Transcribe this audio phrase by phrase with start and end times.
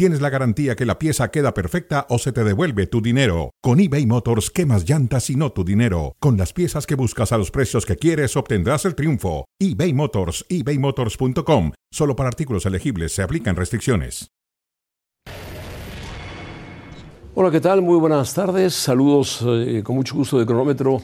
[0.00, 3.50] tienes la garantía que la pieza queda perfecta o se te devuelve tu dinero.
[3.60, 6.16] Con eBay Motors, quemas llantas y no tu dinero.
[6.20, 9.44] Con las piezas que buscas a los precios que quieres, obtendrás el triunfo.
[9.58, 11.72] eBay Motors, ebaymotors.com.
[11.92, 14.30] Solo para artículos elegibles se aplican restricciones.
[17.34, 17.82] Hola, ¿qué tal?
[17.82, 18.72] Muy buenas tardes.
[18.72, 21.02] Saludos eh, con mucho gusto de cronómetro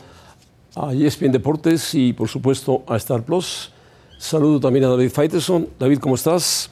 [0.75, 3.73] a ESPN Deportes y por supuesto a Star Plus.
[4.17, 5.69] Saludo también a David Faiteson.
[5.79, 6.71] David, ¿cómo estás?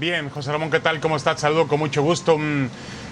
[0.00, 0.98] Bien, José Ramón, ¿qué tal?
[0.98, 1.42] ¿Cómo estás?
[1.42, 2.38] Saludo con mucho gusto.
[2.38, 2.68] Mm,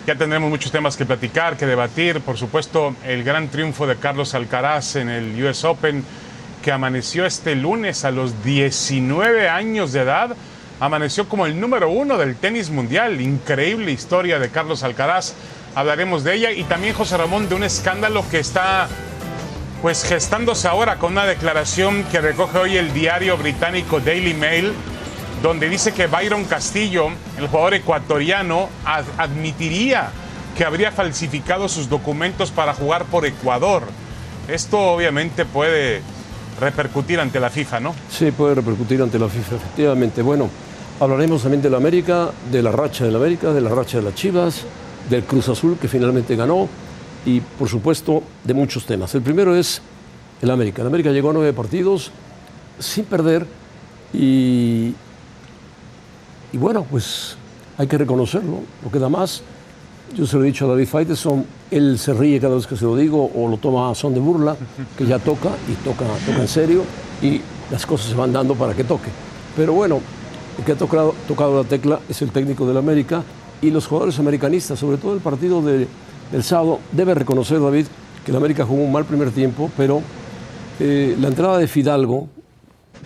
[0.07, 2.23] ya tendremos muchos temas que platicar, que debatir.
[2.23, 6.03] Por supuesto, el gran triunfo de Carlos Alcaraz en el US Open
[6.63, 10.35] que amaneció este lunes a los 19 años de edad,
[10.81, 13.21] amaneció como el número uno del tenis mundial.
[13.21, 15.35] Increíble historia de Carlos Alcaraz.
[15.75, 18.89] Hablaremos de ella y también, José Ramón, de un escándalo que está
[19.83, 24.73] pues gestándose ahora con una declaración que recoge hoy el diario británico Daily Mail,
[25.43, 28.69] donde dice que Byron Castillo, el jugador ecuatoriano,
[29.17, 30.11] admitiría
[30.57, 33.85] que habría falsificado sus documentos para jugar por Ecuador.
[34.49, 36.03] Esto obviamente puede
[36.61, 37.95] repercutir ante la FIFA, ¿no?
[38.11, 40.23] Sí, puede repercutir ante la FIFA, efectivamente.
[40.23, 40.51] Bueno,
[40.99, 44.05] hablaremos también de la América, de la racha de la América, de la racha de
[44.05, 44.65] las Chivas,
[45.09, 46.69] del Cruz Azul que finalmente ganó
[47.25, 49.15] y, por supuesto, de muchos temas.
[49.15, 49.81] El primero es
[50.43, 50.83] el América.
[50.83, 52.11] El América llegó a nueve partidos
[52.81, 53.47] sin perder
[54.13, 54.95] y,
[56.53, 57.37] y bueno, pues
[57.77, 59.43] hay que reconocerlo, lo que da más.
[60.15, 62.85] Yo se lo he dicho a David Faiteson, él se ríe cada vez que se
[62.85, 64.57] lo digo o lo toma a son de burla,
[64.97, 66.83] que ya toca y toca, toca en serio
[67.21, 67.41] y
[67.71, 69.11] las cosas se van dando para que toque.
[69.55, 70.01] Pero bueno,
[70.57, 73.23] el que ha tocado, tocado la tecla es el técnico del América
[73.61, 77.87] y los jugadores americanistas, sobre todo el partido del sábado, debe reconocer David
[78.25, 80.03] que el América jugó un mal primer tiempo, pero
[80.81, 82.29] eh, la entrada de Fidalgo,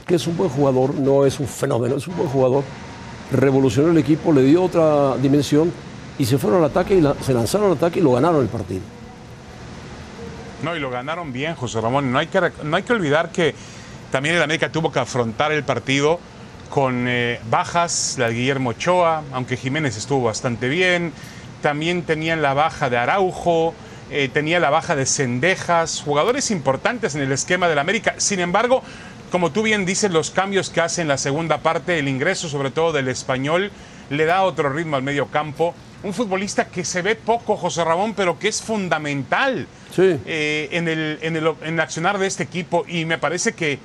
[0.07, 2.65] que es un buen jugador, no es un fenómeno, es un buen jugador,
[3.33, 5.73] revolucionó el equipo, le dio otra dimensión
[6.19, 8.83] y se fueron al ataque y se lanzaron al ataque y lo ganaron el partido.
[10.63, 12.13] No, y lo ganaron bien, José Ramón.
[12.13, 13.55] No hay que, no hay que olvidar que
[14.11, 16.21] también el América tuvo que afrontar el partido
[16.71, 21.13] con eh, bajas, la de Guillermo Ochoa, aunque Jiménez estuvo bastante bien.
[21.61, 23.75] También tenían la baja de Araujo,
[24.11, 28.15] eh, tenía la baja de Cendejas, jugadores importantes en el esquema del América.
[28.19, 28.83] Sin embargo,
[29.33, 32.71] como tú bien dices, los cambios que hace en la segunda parte, el ingreso sobre
[32.71, 33.73] todo del español,
[34.11, 38.15] le da otro ritmo al medio campo un futbolista que se ve poco, José Ramón,
[38.15, 39.67] pero que es fundamental
[39.97, 42.85] eh, en, el, en, el, accionar de este equipo.
[42.89, 43.79] Y me parece que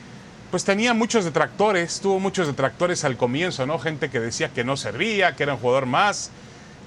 [0.49, 3.77] pues tenía muchos detractores, tuvo muchos detractores al comienzo, ¿no?
[3.79, 6.31] Gente que decía que no servía, que era un jugador más.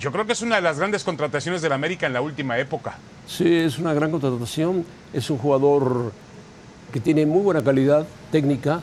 [0.00, 2.98] Yo creo que es una de las grandes contrataciones del América en la última época.
[3.26, 4.84] Sí, es una gran contratación.
[5.12, 6.12] Es un jugador
[6.92, 8.82] que tiene muy buena calidad técnica,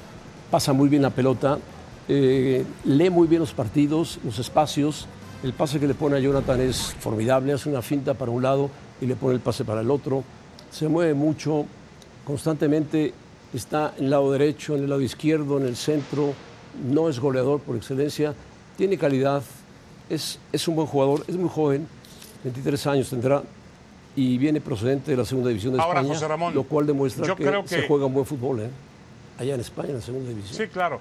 [0.49, 1.59] pasa muy bien la pelota,
[2.07, 5.07] eh, lee muy bien los partidos, los espacios
[5.43, 8.71] el pase que le pone a Jonathan es formidable, hace una finta para un lado
[8.99, 10.23] y le pone el pase para el otro.
[10.71, 11.65] Se mueve mucho,
[12.25, 13.13] constantemente
[13.53, 16.33] está en el lado derecho, en el lado izquierdo, en el centro.
[16.91, 18.33] No es goleador por excelencia,
[18.77, 19.43] tiene calidad,
[20.09, 21.87] es, es un buen jugador, es muy joven,
[22.43, 23.43] 23 años tendrá
[24.17, 27.35] y viene procedente de la segunda división de Ahora, España, José Ramón, lo cual demuestra
[27.35, 28.69] que, se juega un buen fútbol ¿eh?
[29.37, 30.57] allá en España, en la segunda división.
[30.57, 30.99] Sí, claro.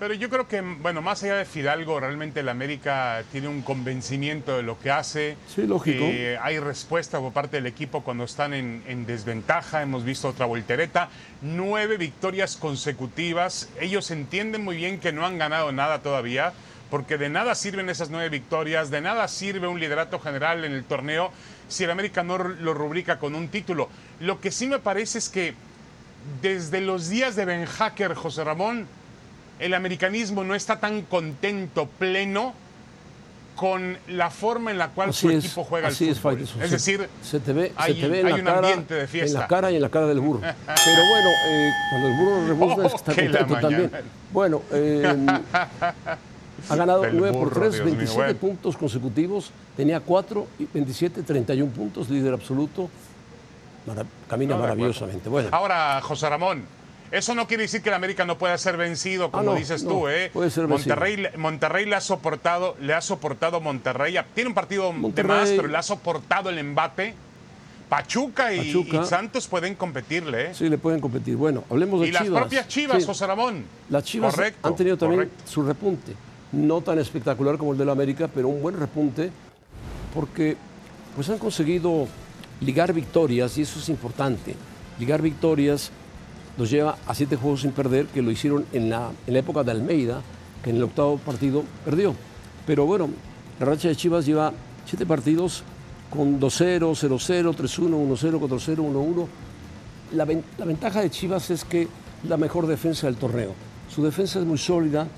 [0.00, 4.56] Pero yo creo que, bueno, más allá de Fidalgo, realmente el América tiene un convencimiento
[4.56, 5.36] de lo que hace.
[5.54, 6.04] Sí, lógico.
[6.42, 9.80] hay respuesta por parte del equipo cuando están en, desventaja.
[9.80, 11.08] Hemos visto otra voltereta.
[11.40, 13.70] Nueve victorias consecutivas.
[13.80, 16.52] Ellos entienden muy bien que no han ganado nada todavía,
[16.90, 20.84] porque de nada sirven esas nueve victorias, de nada sirve un liderato general en el
[20.84, 21.30] torneo
[21.68, 23.88] si el América no lo rubrica con un título.
[24.20, 25.54] Lo que sí me parece es que
[26.42, 28.86] desde los días de Ben Hacker, José Ramón,
[29.58, 32.54] el americanismo no está tan contento, pleno,
[33.56, 36.42] con la forma en la cual su equipo juega así el fútbol.
[36.42, 39.32] Es, es decir, se te ve, hay, en la un cara, ambiente de fiesta.
[39.32, 40.40] En la cara y en la cara del burro.
[40.66, 43.90] Pero bueno, eh, cuando el burro rebuzna oh, está contento también.
[44.30, 45.26] Bueno, eh,
[46.68, 49.50] ha ganado 9 por 3, 27 puntos consecutivos.
[49.76, 52.90] Tenía 4, 27, 31 puntos, líder absoluto.
[54.28, 55.28] camina maravillosamente.
[55.28, 55.48] Bueno.
[55.52, 56.64] Ahora, José Ramón,
[57.10, 60.08] eso no quiere decir que el América no pueda ser vencido, como ah, dices tú,
[60.08, 60.30] ¿eh?
[60.32, 64.16] Puede ser Monterrey, Monterrey le ha soportado, le ha soportado Monterrey.
[64.34, 67.14] Tiene un partido de más, pero le ha soportado el embate.
[67.88, 69.02] Pachuca y, Pachuca.
[69.02, 70.46] y Santos pueden competirle.
[70.46, 70.54] ¿eh?
[70.54, 71.36] Sí, le pueden competir.
[71.36, 72.40] Bueno, hablemos de y las Chivas.
[72.40, 73.06] propias Chivas, Sí.
[73.06, 73.64] José Ramón.
[73.88, 75.44] Las Chivas Correcto, han tenido también correcto.
[75.48, 76.12] su repunte.
[76.56, 79.30] No tan espectacular como el de la América, pero un buen repunte
[80.14, 80.56] porque
[81.14, 82.06] pues han conseguido
[82.60, 84.54] ligar victorias y eso es importante.
[84.98, 85.90] Ligar victorias
[86.56, 89.62] los lleva a siete juegos sin perder, que lo hicieron en la, en la época
[89.62, 90.22] de Almeida,
[90.62, 92.14] que en el octavo partido perdió.
[92.66, 93.10] Pero bueno,
[93.60, 94.52] la racha de Chivas lleva
[94.86, 95.62] siete partidos
[96.08, 99.26] con 2-0, 0-0, 3-1, 1-0, 4-0, 1-1.
[100.14, 101.88] La, ven- la ventaja de Chivas es que
[102.26, 103.52] la mejor defensa del torneo.
[103.96, 105.08] Su defensa es muy sólida.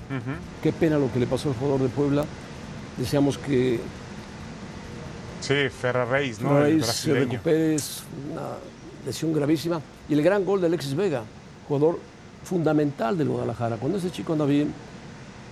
[0.63, 2.23] Qué pena lo que le pasó al jugador de Puebla.
[2.97, 3.77] Deseamos que
[5.41, 6.61] Sí, Ferraréis, ¿no?
[6.61, 7.75] Reis se recupere.
[7.75, 8.53] Es una
[9.05, 9.81] lesión gravísima.
[10.07, 11.23] Y el gran gol de Alexis Vega,
[11.67, 11.99] jugador
[12.45, 13.75] fundamental del Guadalajara.
[13.75, 14.73] Cuando ese chico anda bien,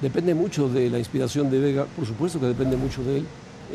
[0.02, 1.86] depende mucho de la inspiración de Vega.
[1.98, 3.26] Por supuesto que depende mucho de él.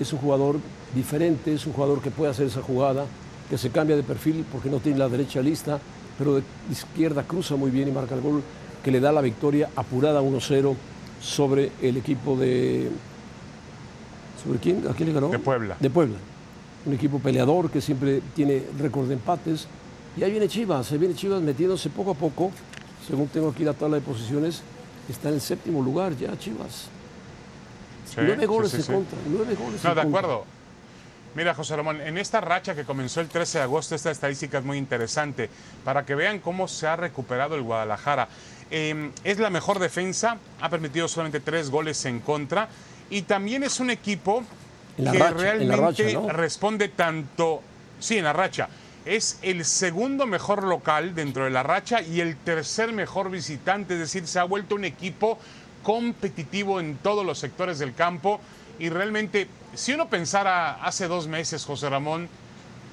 [0.01, 0.61] Es un jugador
[0.95, 3.05] diferente, es un jugador que puede hacer esa jugada,
[3.51, 5.79] que se cambia de perfil porque no tiene la derecha lista,
[6.17, 8.43] pero de izquierda cruza muy bien y marca el gol
[8.83, 10.75] que le da la victoria apurada 1-0
[11.21, 12.91] sobre el equipo de...
[14.43, 14.87] ¿Sobre quién?
[14.89, 15.29] ¿A quién le ganó?
[15.29, 15.77] De Puebla.
[15.79, 16.17] De Puebla.
[16.85, 19.69] Un equipo peleador que siempre tiene récord de empates.
[20.17, 22.51] Y ahí viene Chivas, ahí viene Chivas metiéndose poco a poco.
[23.07, 24.63] Según tengo aquí la tabla de posiciones,
[25.09, 26.89] está en el séptimo lugar ya Chivas.
[28.07, 30.21] Sí, nueve goles sí, en contra, nueve goles No, en de contra.
[30.21, 30.45] acuerdo.
[31.35, 34.65] Mira, José Ramón, en esta racha que comenzó el 13 de agosto, esta estadística es
[34.65, 35.49] muy interesante
[35.83, 38.29] para que vean cómo se ha recuperado el Guadalajara.
[38.75, 42.71] Eh, es la mejor defensa, ha permitido solamente tres goles en contra
[43.11, 44.43] y también es un equipo
[44.97, 46.31] que racha, realmente racha, ¿no?
[46.31, 47.61] responde tanto,
[48.01, 48.71] sí, en la racha.
[49.05, 54.01] Es el segundo mejor local dentro de la racha y el tercer mejor visitante, es
[54.01, 55.39] decir, se ha vuelto un equipo
[55.83, 58.41] competitivo en todos los sectores del campo
[58.79, 62.27] y realmente, si uno pensara hace dos meses, José Ramón,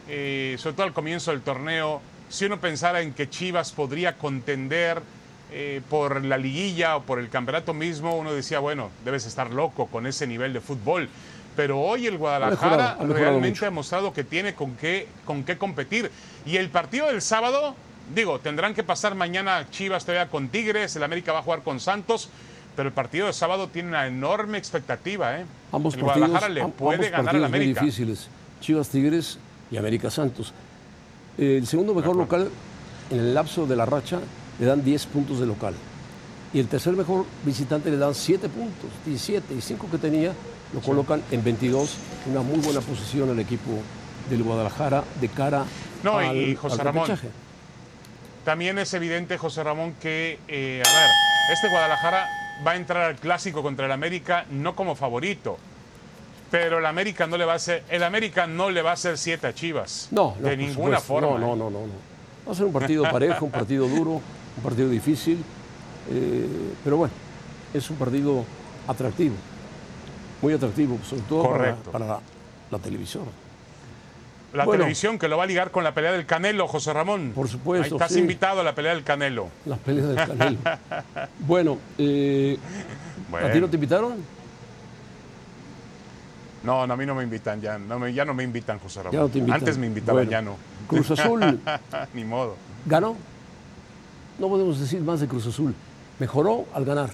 [0.09, 5.01] eh, sobre todo al comienzo del torneo, si uno pensara en que Chivas podría contender
[5.51, 9.87] eh, por la liguilla o por el campeonato mismo, uno decía, bueno, debes estar loco
[9.87, 11.09] con ese nivel de fútbol.
[11.55, 16.11] Pero hoy el Guadalajara mejorado, realmente ha mostrado que tiene con qué, con qué competir.
[16.45, 17.75] Y el partido del sábado,
[18.13, 21.79] digo, tendrán que pasar mañana Chivas todavía con Tigres, el América va a jugar con
[21.79, 22.29] Santos,
[22.75, 25.39] pero el partido del sábado tiene una enorme expectativa.
[25.39, 25.45] ¿eh?
[25.71, 27.81] Ambos el partidos, Guadalajara le puede ganar al partidos muy América.
[27.81, 28.27] difíciles.
[28.61, 29.39] Chivas Tigres
[29.71, 30.53] y América Santos.
[31.37, 32.49] El segundo mejor local
[33.09, 34.19] en el lapso de la racha
[34.59, 35.73] le dan 10 puntos de local.
[36.53, 40.33] Y el tercer mejor visitante le dan 7 puntos, 17 y 5 que tenía
[40.73, 41.95] lo colocan en 22,
[42.27, 43.71] una muy buena posición al equipo
[44.29, 45.65] del Guadalajara de cara
[46.03, 47.29] No, al, y José al Ramón, repechaje.
[48.45, 51.09] También es evidente, José Ramón, que, eh, a ver,
[51.53, 52.27] este Guadalajara
[52.65, 55.57] va a entrar al clásico contra el América no como favorito,
[56.51, 59.17] pero el América no le va a hacer, el América no le va a hacer
[59.17, 60.07] siete a Chivas.
[60.11, 61.29] No, no, de ninguna supuesto.
[61.29, 61.39] forma.
[61.39, 61.93] No, no, no, no, no.
[62.47, 64.21] Va a ser un partido parejo, un partido duro,
[64.57, 65.43] un partido difícil,
[66.11, 66.47] eh,
[66.83, 67.13] pero bueno,
[67.73, 68.43] es un partido
[68.87, 69.35] atractivo,
[70.41, 71.91] muy atractivo, sobre todo para, Correcto.
[71.91, 72.19] para la,
[72.71, 73.23] la televisión.
[74.53, 74.79] La Bueno.
[74.81, 77.33] televisión que lo va a ligar con la pelea del Canelo, José Ramón.
[77.35, 78.19] Por supuesto, Ahí estás sí.
[78.19, 79.47] invitado a la pelea del Canelo.
[79.67, 80.57] La pelea del Canelo.
[81.41, 82.57] bueno, eh,
[83.43, 84.15] ¿a ti no te invitaron?
[86.63, 87.77] No, no, a mí no me invitan ya.
[87.77, 89.13] No me- ya no me invitan, José Ramón.
[89.13, 89.59] Ya no te invitan.
[89.59, 90.31] Antes me invitaban, Bueno.
[90.31, 90.55] ya no.
[90.87, 91.59] Cruz Azul
[92.15, 92.55] Ni modo.
[92.87, 93.15] ganó.
[94.39, 95.75] No podemos decir más de Cruz Azul.
[96.17, 97.11] Mejoró al ganar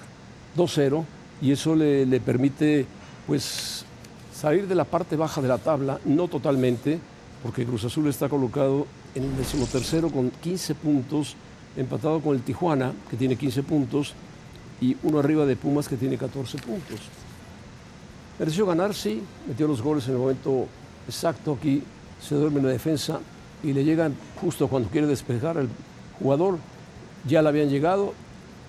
[0.56, 1.04] 2-0
[1.42, 2.86] y eso le, permite
[3.26, 3.84] pues
[4.32, 7.00] salir de la parte baja de la tabla, no totalmente,
[7.42, 11.34] porque Cruz Azul está colocado en el decimotercero con 15 puntos,
[11.76, 14.14] empatado con el Tijuana, que tiene 15 puntos,
[14.80, 17.00] y uno arriba de Pumas, que tiene 14 puntos.
[18.38, 20.66] Mereció ganar, sí, metió los goles en el momento
[21.08, 21.56] exacto.
[21.58, 21.82] Aquí
[22.20, 23.18] se duerme en la defensa
[23.62, 25.68] y le llegan justo cuando quiere despejar al
[26.18, 26.58] jugador.
[27.26, 28.14] Ya le habían llegado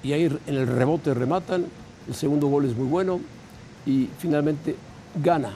[0.03, 1.65] y ahí en el rebote rematan.
[2.07, 3.19] El segundo gol es muy bueno
[3.85, 4.75] y finalmente
[5.21, 5.51] gana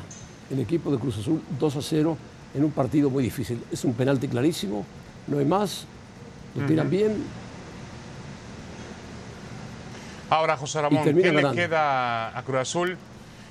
[0.49, 2.17] el equipo de Cruz Azul 2 a 0
[2.53, 3.63] en un partido muy difícil.
[3.71, 4.85] Es un penalti clarísimo,
[5.27, 5.85] no hay más.
[6.55, 7.23] Lo tiran bien,
[10.31, 12.97] Ahora, José Ramón, ¿qué le queda a Cruz Azul?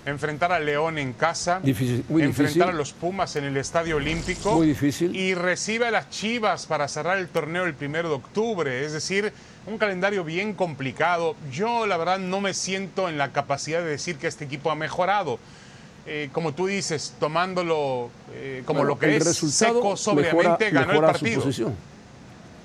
[0.07, 1.61] Enfrentar a León en casa.
[1.63, 2.63] Difícil, muy enfrentar difícil.
[2.63, 4.55] a los Pumas en el Estadio Olímpico.
[4.55, 5.15] Muy difícil.
[5.15, 8.85] Y recibe a las Chivas para cerrar el torneo el primero de octubre.
[8.85, 9.31] Es decir,
[9.67, 11.37] un calendario bien complicado.
[11.53, 14.75] Yo, la verdad, no me siento en la capacidad de decir que este equipo ha
[14.75, 15.39] mejorado.
[16.07, 20.71] Eh, como tú dices, tomándolo eh, como Bueno, lo que el es resultado seco, sobriamente,
[20.71, 21.43] ganó el partido.
[21.43, 21.75] posición.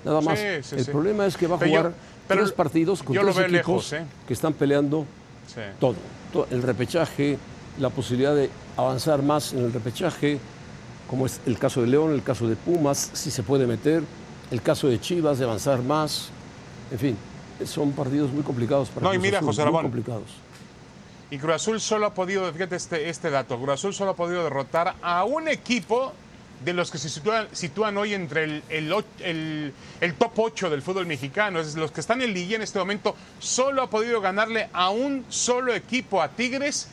[0.05, 0.39] Nada más.
[0.39, 0.91] Sí, sí, el sí.
[0.91, 1.93] problema es que va a Pero yo- jugar
[2.29, 4.05] pero tres partidos con yo tres equipos lejos, ¿eh?
[4.25, 5.05] que están peleando
[5.79, 5.95] todo,
[6.51, 7.37] El repechaje,
[7.79, 10.39] la posibilidad de avanzar más en el repechaje.
[11.09, 14.03] como es el caso de León, el caso de Pumas, si se puede meter,
[14.51, 16.29] el caso de Chivas, de avanzar más,
[16.91, 17.17] en fin,
[17.63, 19.81] son partidos muy complicados para No, y Cruz mira, Azul, José muy Ramón.
[19.83, 20.23] complicados.
[21.29, 24.43] Y Cruz Azul solo ha podido, fíjate este, este dato, Cruz Azul solo ha podido
[24.43, 26.11] derrotar a un equipo
[26.63, 30.81] de los que se sitúan, sitúan hoy entre el, el, el- el top 8 del
[30.81, 31.59] fútbol mexicano.
[31.59, 35.25] Es los que están en Liga en este momento, solo ha podido ganarle a un
[35.29, 36.87] solo equipo, a Tigres,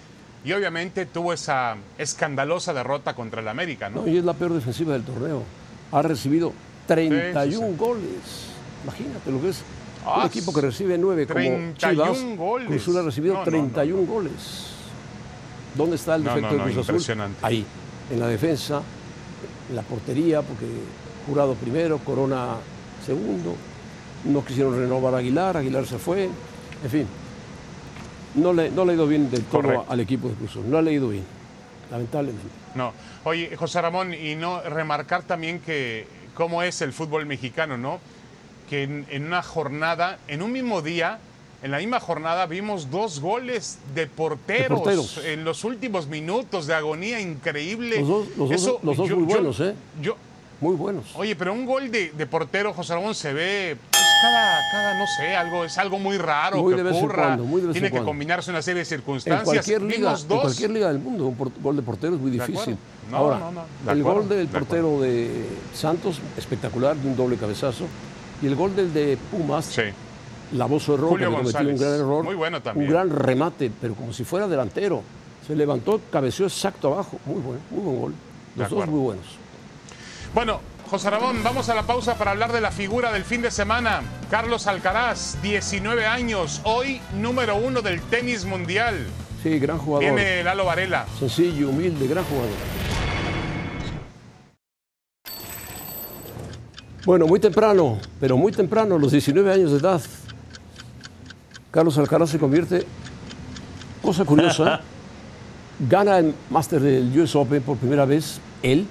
[0.44, 4.02] y obviamente tuvo esa escandalosa derrota contra el América, ¿no?
[4.02, 5.42] No, y es la peor defensiva del torneo.
[5.92, 6.52] Ha recibido
[6.86, 7.76] 31 Sí, sí, sí.
[7.78, 8.12] goles.
[8.84, 9.62] Imagínate lo que es
[10.04, 12.36] Ah, un equipo que recibe 9 como 31 Chivas.
[12.36, 12.66] goles.
[12.68, 14.32] Cruz Azul ha recibido No, no, 31 goles.
[15.76, 16.94] ¿Dónde está el No, defecto no, no, de Cruz Azul?
[16.96, 17.38] impresionante.
[17.42, 17.64] Ahí,
[18.10, 18.82] en la defensa,
[19.72, 20.66] en la portería, porque
[21.26, 22.56] Jurado primero, Corona
[23.04, 23.56] segundo.
[24.24, 26.28] No quisieron renovar a Aguilar, Aguilar se fue.
[26.84, 27.06] En fin,
[28.34, 29.86] no le, no le ha ido bien del todo Correcto.
[29.88, 30.56] al equipo de Cruz.
[30.56, 31.24] No le ha ido bien,
[31.90, 32.48] lamentablemente.
[32.74, 32.92] No.
[33.24, 38.00] Oye, José Ramón, y no remarcar también que cómo es el fútbol mexicano, ¿no?
[38.68, 41.18] Que en, en una jornada, en un mismo día,
[41.62, 45.20] en la misma jornada vimos dos goles de porteros, De porteros.
[45.24, 48.00] en los últimos minutos de agonía increíble.
[48.00, 49.74] Los dos- los dos- los dos muy buenos, ¿eh?
[50.00, 50.16] yo-
[50.60, 51.06] Muy buenos.
[51.14, 55.04] oye, pero un gol de, de portero, José Ramón, se ve pues, cada, cada, no
[55.18, 57.22] sé, algo, es algo muy raro Muy que ocurra.
[57.24, 58.06] cuando, muy Tiene en que cuando.
[58.10, 59.44] combinarse una serie de En circunstancias.
[59.44, 62.30] cualquier, liga, Vimos en cualquier liga del mundo, un por- gol de portero es muy
[62.30, 62.76] difícil.
[63.10, 67.16] No, Ahora, no, no, el acuerdo, gol del de portero de Santos, espectacular, de un
[67.16, 67.84] doble cabezazo.
[68.40, 69.82] Y el gol del de Pumas, Sí.
[70.52, 71.80] Lavó su error, Julio cometió González.
[71.80, 72.24] un gran error.
[72.24, 72.86] Muy bueno también.
[72.86, 75.02] Un gran remate, pero como si fuera delantero.
[75.46, 77.18] Se levantó, cabeceó exacto abajo.
[77.26, 78.14] Muy bueno, muy buen gol.
[78.56, 79.24] Los dos muy buenos.
[80.34, 83.50] Bueno, José Ramón, vamos a la pausa para hablar de la figura del fin de
[83.50, 84.02] semana.
[84.30, 89.06] Carlos Alcaraz, 19 años, hoy número uno del tenis mundial.
[89.42, 90.04] Sí, gran jugador.
[90.14, 91.06] Viene Lalo Varela.
[91.18, 92.50] Sencillo, humilde, gran jugador.
[97.04, 100.00] Bueno, muy temprano, pero muy temprano, los 19 años de edad,
[101.72, 102.86] Carlos Alcaraz se convierte,
[104.02, 104.82] cosa curiosa,
[105.88, 108.86] gana el Master del US Open por primera vez él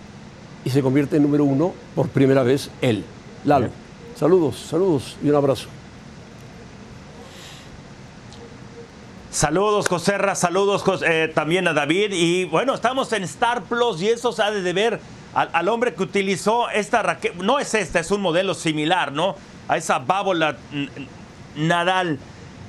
[0.66, 3.06] y se convierte en número uno por primera vez él.
[3.46, 3.70] Lalo,
[4.16, 5.68] saludos, saludos y un abrazo.
[9.30, 12.14] Saludos, Joserra, saludos eh, también a David.
[12.14, 15.00] Y bueno, estamos en Star Plus y eso se ha de deber
[15.36, 17.36] al, al hombre que utilizó esta raqueta.
[17.44, 19.36] No es esta, es un modelo similar, ¿no?
[19.68, 20.58] A esa bábola
[21.56, 22.18] Nadal.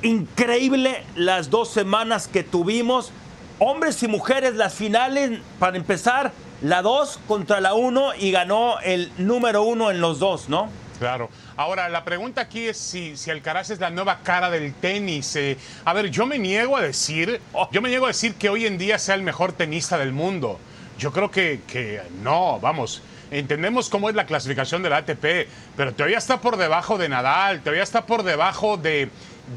[0.03, 3.13] Increíble las dos semanas que tuvimos.
[3.61, 9.13] Hombres y mujeres, las finales, para empezar, la 2 contra la 1 y ganó el
[9.19, 10.69] número uno en los dos, ¿no?
[10.99, 11.31] Claro.
[11.57, 15.37] Ahora, la pregunta aquí es si, si Alcaraz es la nueva cara del tenis.
[15.37, 17.41] Eh, a ver, yo me niego a decir,
[17.71, 20.59] yo me niego a decir que hoy en día sea el mejor tenista del mundo.
[20.99, 23.03] Yo creo que, que no, vamos.
[23.33, 27.61] Entendemos cómo es la clasificación de la ATP, pero todavía está por debajo de Nadal,
[27.61, 29.09] todavía está por debajo de,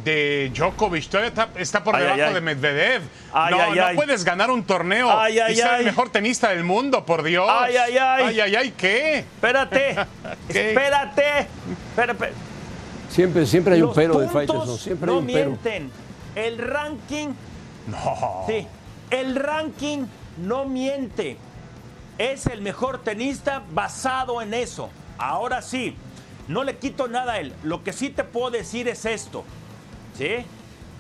[0.03, 2.33] de Djokovic, todavía está, está por Ay, debajo ay, ay.
[2.33, 3.01] de Medvedev.
[3.33, 3.95] Ay, no, ay, no ay.
[3.95, 5.79] puedes ganar un torneo Ay, ay, y ser ay.
[5.79, 7.47] el mejor tenista del mundo, por Dios.
[7.49, 8.23] Ay, ay, ay.
[8.27, 9.19] Ay, ay, ay, ¿qué?
[9.19, 9.95] Espérate,
[10.49, 10.69] ¿Qué?
[10.69, 11.47] espérate.
[11.89, 12.31] Espérate.
[13.09, 15.49] Siempre, siempre hay un pero de Faitelson, siempre no hay un pero.
[15.51, 15.91] mienten.
[16.35, 17.29] El ranking,
[17.87, 18.43] No.
[18.47, 18.67] sí,
[19.11, 20.05] el ranking
[20.37, 21.37] no miente.
[22.17, 24.89] Es el mejor tenista basado en eso.
[25.17, 25.95] Ahora sí,
[26.47, 27.53] no le quito nada a él.
[27.63, 29.43] Lo que sí te puedo decir es esto.
[30.17, 30.45] ¿Sí?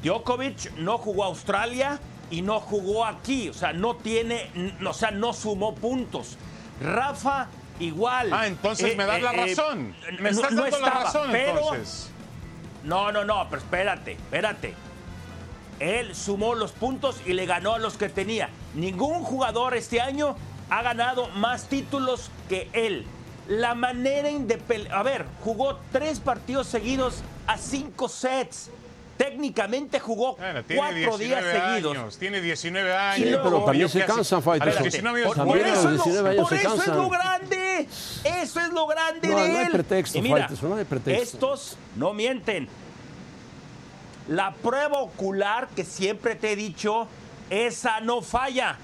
[0.03, 3.49] Djokovic no jugó a Australia y no jugó aquí.
[3.49, 4.49] O sea, no tiene,
[4.85, 6.37] o sea, no sumó puntos.
[6.81, 7.47] Rafa
[7.79, 8.31] igual.
[8.33, 9.95] Ah, entonces Eh, me das la eh, eh, razón.
[10.19, 12.09] Me estás no dando la razón pero- entonces.
[12.83, 14.73] no, no, no, pero espérate, espérate.
[15.79, 18.49] Él sumó los puntos y le ganó a los que tenía.
[18.75, 20.35] Ningún jugador este año
[20.69, 23.05] ha ganado más títulos que él.
[23.47, 28.71] La manera indepel- A ver, jugó tres partidos seguidos a cinco sets.
[29.17, 31.43] Técnicamente jugó Bueno, cuatro 19 días
[31.73, 32.17] seguidos.
[32.19, 33.29] tiene 19 años.
[33.29, 34.83] Sí, pero también se casi- cansan, a Faitelson.
[34.83, 36.97] los 19 años, Por, eso, es lo- 19 años por se eso es cansan.
[36.97, 37.87] lo grande.
[38.25, 39.71] Eso es lo grande No, de no hay él.
[39.71, 41.21] pretexto, Y mira, Faitelson, no hay pretexto.
[41.23, 42.67] Estos no mienten.
[44.27, 47.07] La prueba ocular que siempre te he dicho,
[47.49, 48.77] esa no falla.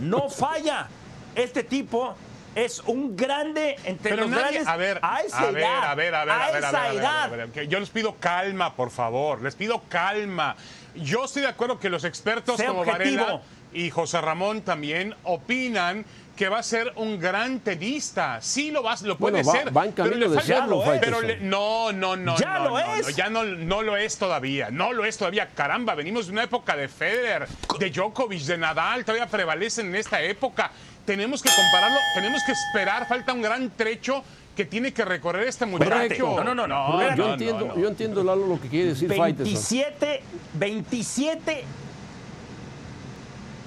[0.00, 0.88] No falla.
[1.34, 2.14] Este tipo
[2.54, 5.84] es un grande entre Pero los nadie, grandes a ver, a esa a ver, edad.
[5.90, 7.48] a ver, a ver, a ver, a ver, esa a ver, a ver, edad.
[7.54, 10.56] ver, Yo les pido calma, por favor, les pido calma.
[10.94, 13.24] Yo estoy de acuerdo que los expertos Sé como objetivo.
[13.24, 13.40] Varela
[13.72, 16.04] y José Ramón también opinan
[16.36, 18.40] que va a ser un gran tenista.
[18.40, 19.76] Sí lo va, lo puede Bueno, va- ser.
[19.76, 22.78] va en pero camino de serlo, pero le- no, no, no, Ya no, lo no,
[22.96, 23.02] es.
[23.06, 24.70] no, ya no, no lo es todavía.
[24.70, 25.48] No lo es todavía.
[25.54, 27.46] Caramba, venimos de una época de Federer,
[27.78, 30.70] de Djokovic, de Nadal, todavía prevalecen en esta época.
[31.04, 34.22] Tenemos que compararlo, tenemos que esperar, falta un gran trecho
[34.56, 36.36] que tiene que recorrer este muchacho.
[36.36, 36.92] No, no, no, no.
[37.00, 37.78] no, yo, entiendo, no.
[37.78, 39.44] yo entiendo, Lalo, lo que quiere decir Faitelson.
[39.44, 40.22] 27,
[40.54, 41.64] 27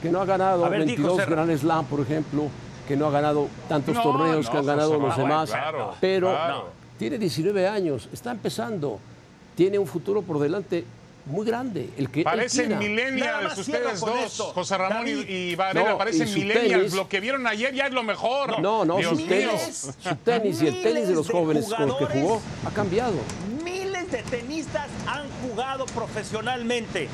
[0.01, 1.43] Que no ha ganado A ver, dijo 22 Serra.
[1.43, 2.47] Grand Slam, por ejemplo,
[2.87, 5.49] que no ha ganado tantos No, torneos no, que han ganado los demás.
[5.49, 6.69] claro, pero claro.
[6.99, 8.99] tiene 19 años, está empezando,
[9.55, 10.85] tiene un futuro por delante
[11.25, 11.89] muy grande.
[11.97, 14.45] El que Parecen millennials ustedes dos, esto.
[14.53, 15.29] José Ramón y- David.
[15.29, 16.93] y, Varela, No, parecen su millennials.
[16.93, 18.59] tenis- Lo que vieron ayer ya es lo mejor.
[18.59, 19.27] No, no, Dios sus mío.
[19.29, 22.65] tenis, su tenis y el tenis de los de jóvenes con los que jugó jugadores.
[22.65, 23.13] ha cambiado.
[23.63, 27.07] Miles de tenistas han jugado profesionalmente.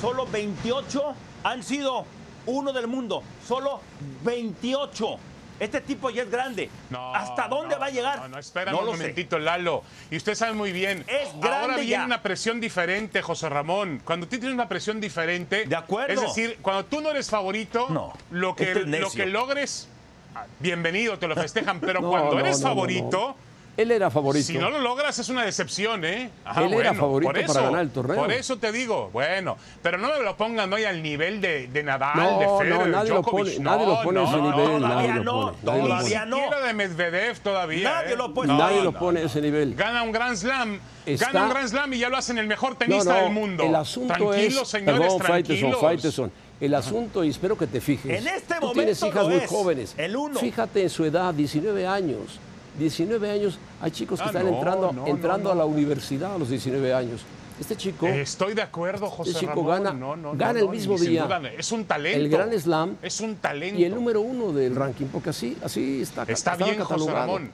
[0.00, 1.14] Solo 28
[1.44, 2.04] han sido
[2.46, 3.22] uno del mundo.
[3.46, 3.80] Solo
[4.24, 5.18] 28.
[5.60, 6.68] Este tipo ya es grande.
[6.90, 8.18] No, ¿Hasta dónde no, va a llegar?
[8.20, 8.98] No, no, espera No un lo sé.
[8.98, 9.84] momentito, Lalo.
[10.10, 11.04] Y usted sabe muy bien.
[11.06, 12.04] Es Ahora grande viene ya.
[12.04, 14.00] una presión diferente, José Ramón.
[14.04, 15.64] Cuando tú tienes una presión diferente.
[15.66, 16.12] De acuerdo.
[16.14, 19.88] Es decir, cuando tú no eres favorito, No, lo, que, este es lo que logres,
[20.34, 21.78] ah, bienvenido, te lo festejan.
[21.80, 23.36] Pero No, cuando no, eres no, no, favorito.
[23.76, 23.82] No.
[23.82, 24.46] Él era favorito.
[24.46, 26.30] Si no lo logras es una decepción, ¿eh?
[26.44, 28.16] Ah, Él era favorito por para eso, ganar el torneo.
[28.16, 31.82] Por eso te digo, bueno, pero no me lo pongan hoy al nivel de, de
[31.82, 33.54] Nadal, No, de no, Federer, nadie lo Djokovic.
[33.54, 35.80] pone- nadie lo pone a ese no, nivel, no, todavía nadie lo no, pone, nadie
[35.82, 36.30] lo todavía pone.
[36.30, 36.36] no.
[36.36, 37.90] Ni siquiera de Medvedev todavía.
[37.90, 38.16] Nadie ¿eh?
[38.16, 38.52] lo ha puesto.
[38.56, 39.28] Nadie No, lo no, pone a no.
[39.28, 39.74] ese nivel.
[39.74, 42.72] Gana un Grand Slam, Está- gana un Grand Slam y ya lo hacen el mejor
[42.72, 43.62] No, tenista no, del mundo.
[43.64, 46.30] El asunto tranquilos, es, señores, perdón, tranquilos.
[46.60, 48.20] El asunto, y espero que te fijes.
[48.20, 49.94] En este Tú momento tienes hijas lo muy es, jóvenes.
[49.96, 50.38] el uno.
[50.38, 52.38] Fíjate en su edad, 19 años.
[52.78, 56.34] 19 años, hay chicos que Ah, están no, entrando, no, entrando no, a la universidad
[56.34, 57.22] a los 19 años.
[57.60, 59.66] Este chico, Estoy de acuerdo, José Este chico Ramón.
[59.84, 62.18] gana- no, no, gana no, el mismo día duda, es un talento.
[62.18, 63.78] el Gran Slam Es un talento.
[63.78, 67.18] y el número uno del ranking, porque así, así está, Está bien, José catalogado.
[67.36, 67.50] Ramón.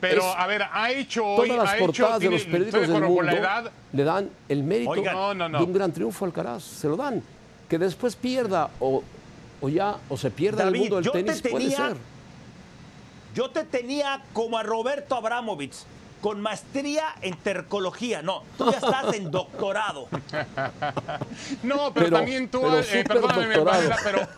[0.00, 1.48] Pero, Es- a ver, ha hecho hoy.
[1.48, 3.70] Todas las ha hecho, portadas de tiene- los periódicos de del mundo la edad.
[3.92, 7.22] le dan el mérito Oigan, de un gran triunfo al Alcaraz, se lo dan.
[7.68, 9.02] Que después pierda o,
[9.60, 11.76] o ya o se pierda en el David, mundo del yo te tenis puede tenía-
[11.76, 11.96] ser.
[13.34, 15.74] Yo te tenía como a Roberto Abramovich,
[16.20, 18.22] con maestría en tercología.
[18.22, 20.08] No, tú ya estás en doctorado.
[21.62, 23.46] No, pero, Pero- también tú, pero eh, perdóname,
[24.02, 24.28] pero,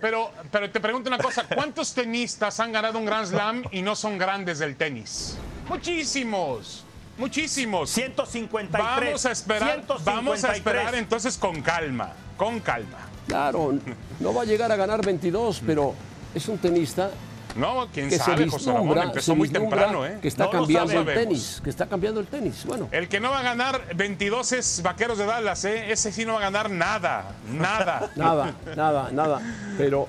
[0.00, 3.94] pero, pero te pregunto una cosa: ¿cuántos tenistas han ganado un Grand Slam y no
[3.94, 5.36] son grandes del tenis?
[5.68, 6.84] Muchísimos,
[7.18, 7.90] muchísimos.
[7.90, 8.82] 153.
[9.06, 10.56] Vamos a esperar, vamos a 153.
[10.56, 12.98] esperar entonces con calma, con calma.
[13.28, 13.74] Claro,
[14.20, 15.94] no va a llegar a ganar 22, pero
[16.34, 17.10] es un tenista
[17.56, 20.18] No, quién que se sabe, José Ramón, empezó se muy temprano, ¿eh?
[20.22, 22.64] que está No cambiando el tenis, que está cambiando el tenis.
[22.66, 25.90] Bueno, El que no va a ganar 22 es Vaqueros de Dallas, ¿eh?
[25.90, 28.10] Ese sí no va a ganar nada, nada.
[28.16, 29.40] nada, nada, nada.
[29.76, 30.06] Pero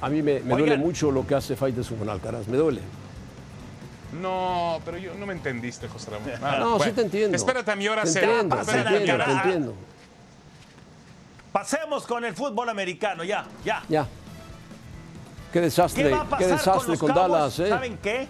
[0.00, 2.80] a mí me, me duele mucho lo que hace Faitelson con Alcaraz, me duele.
[4.20, 6.30] No, pero yo no me entendiste, José Ramón.
[6.42, 7.36] Ah, No, sí bueno, te entiendo.
[7.36, 8.40] Espérate a mi hora te será.
[8.40, 9.74] entiendo, te entiendo, hora te entiendo.
[11.52, 13.82] Pasemos con el fútbol americano, ya, ya.
[13.88, 14.06] Ya.
[15.52, 17.30] Qué ¿Qué desastre, va a qué pasar desastre con los con?
[17.32, 17.68] Dallas, ¿eh?
[17.68, 18.26] ¿Saben qué?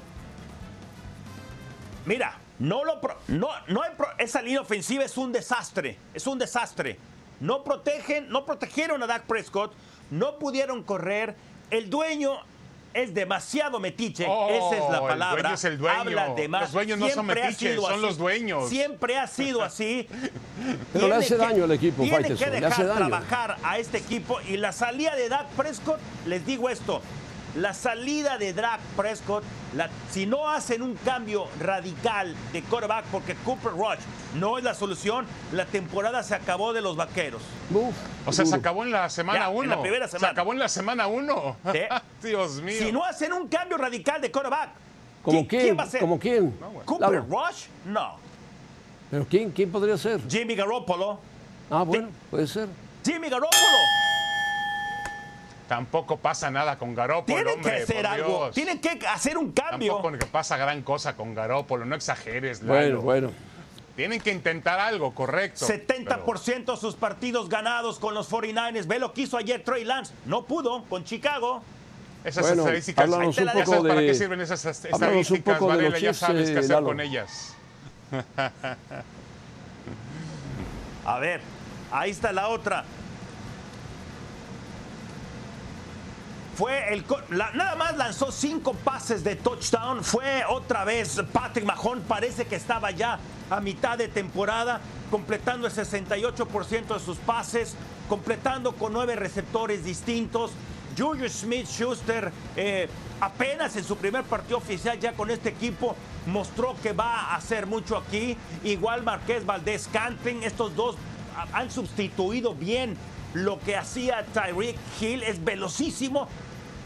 [2.05, 6.27] Mira, no lo pro- no, no hay pro- esa línea ofensiva es un desastre, es
[6.27, 6.99] un desastre.
[7.41, 9.73] No protegen, no protegieron a Dak Prescott,
[10.11, 11.37] no pudieron correr.
[11.71, 12.39] El dueño
[12.95, 15.43] es demasiado metiche, Oh, esa es la el palabra.
[15.43, 16.01] dueño es el dueño.
[16.01, 16.63] Habla de más.
[16.63, 18.01] Los dueños no son Siempre ha metiches, sido son así.
[18.03, 18.69] los dueños.
[18.69, 20.09] Siempre ha sido así.
[20.93, 22.97] Pero le Tiene hace daño al equipo, Tiene que le hace dejar daño.
[23.09, 27.01] trabajar a este equipo y la salida de Dak Prescott, les digo esto,
[27.57, 33.35] la salida de Dak Prescott, la- si no hacen un cambio radical de quarterback, porque
[33.37, 33.99] Cooper Rush
[34.37, 37.43] no es la solución, la temporada se acabó de los vaqueros.
[37.75, 37.95] Uf,
[38.27, 39.69] O sea, se acabó en la semana Ya, en 1.
[39.77, 40.29] la primera semana.
[40.29, 41.57] Se acabó en la semana 1.
[41.73, 41.79] Sí.
[42.27, 42.79] Dios mío.
[42.79, 44.71] Si no hacen un cambio radical de quarterback,
[45.23, 45.63] ¿Como ¿qui- quién?
[45.63, 46.01] ¿quién va a ser?
[46.01, 46.51] ¿Como quién?
[46.85, 47.23] ¿Cooper.
[47.29, 47.67] Rush?
[47.85, 48.17] No.
[49.11, 50.21] ¿Pero quién, quién podría ser?
[50.29, 51.21] Jimmy Garoppolo.
[51.71, 52.69] Ah, bueno, puede ser.
[53.05, 53.61] Jimmy Garoppolo.
[55.77, 58.51] Tampoco pasa nada con Garópolo, Tienen hombre, que hacer algo.
[58.51, 59.95] Tienen que hacer un cambio.
[59.95, 62.75] Tampoco que pasa gran cosa con Garópolo, no exageres, Lalo.
[62.75, 63.31] Bueno, bueno.
[63.97, 65.67] Tienen que intentar algo, correcto.
[65.67, 68.87] 70% de sus partidos ganados con los 49ers.
[68.87, 70.13] Ve lo que hizo ayer Trey Lance.
[70.27, 71.63] No pudo con Chicago.
[72.23, 75.15] Esas Bueno, estadísticas, háblanos un ¿ya poco sabes para de- qué sirven esas est- háblanos
[75.31, 76.87] un estadísticas, poco de los Ya sabes qué eh, hacer Lalo.
[76.89, 77.55] con ellas.
[81.07, 81.41] A ver,
[81.91, 82.85] ahí está la otra.
[86.63, 90.05] Fue el nada más lanzó cinco pases de touchdown.
[90.05, 92.03] Fue otra vez Patrick Mahon.
[92.03, 93.19] Parece que estaba ya
[93.51, 97.75] a mitad de temporada, completando el 68% de sus pases,
[98.09, 100.53] completando con nueve receptores distintos.
[100.97, 102.89] Julius Smith Schuster eh,
[103.21, 105.97] apenas en su primer partido oficial ya con este equipo
[106.27, 108.37] mostró que va a hacer mucho aquí.
[108.63, 110.95] Igual Marqués Valdés Canting, estos dos
[111.55, 112.97] han sustituido bien
[113.35, 116.29] lo que hacía Tyreek Hill, es velocísimo,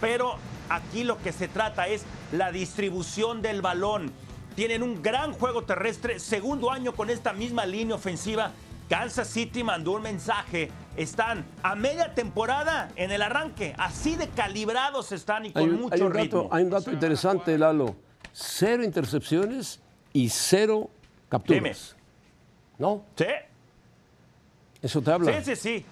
[0.01, 0.37] pero
[0.69, 4.13] aquí lo que se trata es la distribución del balón.
[4.55, 8.53] Tienen un gran juego terrestre, segundo año con esta misma línea ofensiva.
[8.89, 10.71] Kansas City mandó un mensaje.
[10.97, 13.75] Están a media temporada en el arranque.
[13.77, 16.43] Así de calibrados están y con Hay un, mucho hay un ritmo.
[16.45, 17.97] dato, hay un dato interesante, Lalo.
[18.33, 19.81] Cero intercepciones
[20.13, 20.89] y cero
[21.29, 21.97] capturas.
[22.79, 23.03] ¿No?
[23.17, 23.25] Sí,
[24.83, 25.33] Eso te habla.
[25.43, 25.85] sí, sí, sí.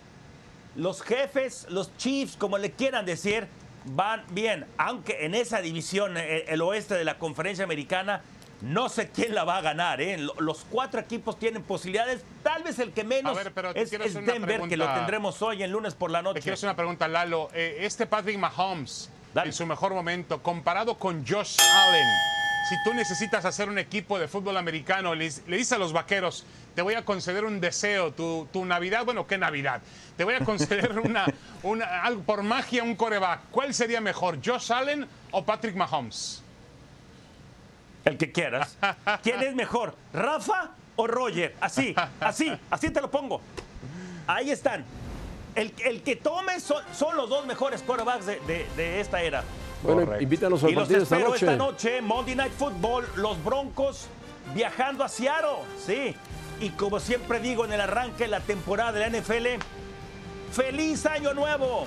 [0.77, 3.47] Los jefes, los Chiefs, como le quieran decir,
[3.85, 4.67] van bien.
[4.79, 8.23] Aunque en esa división, eh, el oeste de la conferencia americana,
[8.63, 10.01] no sé quién la va a ganar.
[10.01, 10.17] ¿eh?
[10.17, 12.23] Lo- Los cuatro equipos tienen posibilidades.
[12.43, 15.71] Tal vez el que menos ver, pero te es, Denver, que lo tendremos hoy en
[15.71, 16.41] lunes por la Te noche.
[16.41, 17.51] quiero hacer una pregunta, Lalo.
[17.53, 19.49] Eh, este Patrick Mahomes, Dale.
[19.49, 22.07] en su mejor momento, comparado con Josh Allen,
[22.71, 26.47] si tú necesitas hacer un equipo de fútbol americano, le, le dices a los vaqueros,
[26.75, 29.81] te voy a conceder un deseo, tu, tu Navidad, bueno, ¿qué Navidad?
[30.17, 31.27] Te voy a conceder una,
[31.63, 33.41] una, algo por magia, un coreback.
[33.51, 36.43] ¿Cuál sería mejor, Josh Allen o Patrick Mahomes?
[38.05, 38.77] El que quieras.
[39.23, 41.55] ¿Quién es mejor, Rafa o Roger?
[41.61, 43.41] Así, así, así te lo pongo.
[44.27, 44.85] Ahí están.
[45.55, 49.45] El, el que tome son, son los dos mejores quarterbacks de, de- de esta era.
[49.83, 50.23] Bueno, Correcto.
[50.23, 51.47] invítanos al Y los partido esta espero noche.
[51.47, 54.07] esta noche, Monday Night Football, los Broncos
[54.55, 55.59] viajando a Seattle.
[55.79, 56.15] Sí.
[56.65, 59.63] Y como siempre digo en el arranque de la temporada de la NFL,
[60.51, 61.87] ¡Feliz Año Nuevo!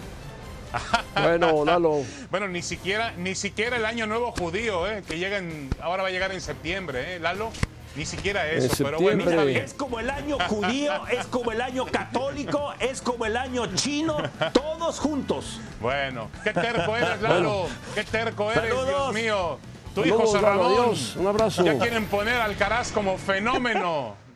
[1.19, 5.69] Bueno, Lalo, Bueno, ni siquiera, ni siquiera el año nuevo judío, eh, que llega en-
[5.81, 7.49] ahora va a llegar en septiembre, ¿eh, Lalo?
[7.95, 9.23] Ni siquiera eso, pero bueno.
[9.47, 14.17] Es como el año judío, es como el año católico, es como el año chino,
[14.53, 15.59] todos juntos.
[15.81, 17.65] Bueno, qué terco eres, Lalo.
[17.95, 18.87] Qué terco eres, Saludos.
[18.87, 19.59] Dios mío.
[19.95, 20.93] Tu Saludos, hijo José Lalo.
[21.15, 21.65] Un abrazo.
[21.65, 24.26] Ya quieren poner al Alcaraz como fenómeno.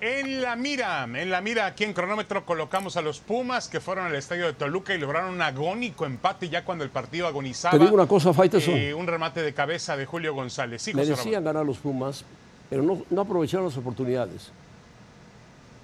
[0.00, 4.06] En la mira, en la mira, aquí en cronómetro colocamos a los Pumas que fueron
[4.06, 7.76] al estadio de Toluca y lograron un agónico empate ya cuando el partido agonizaba.
[7.76, 8.74] te digo una cosa, Faiteson.
[8.74, 10.82] Eh, un remate de cabeza de Julio González.
[10.82, 11.44] Sí, Merecían Ramón.
[11.44, 12.24] ganar los Pumas,
[12.70, 14.52] pero no, no aprovecharon las oportunidades.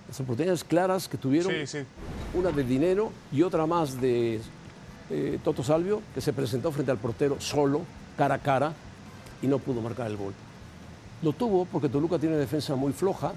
[0.06, 1.78] Las oportunidades claras que tuvieron, Sí, sí.
[2.34, 4.40] una de dinero y otra más de
[5.10, 7.80] eh, Toto Salvio, que se presentó frente al portero solo,
[8.16, 8.74] cara a cara,
[9.42, 10.34] y no pudo marcar el gol.
[11.20, 13.32] Lo tuvo porque Toluca tiene defensa muy floja,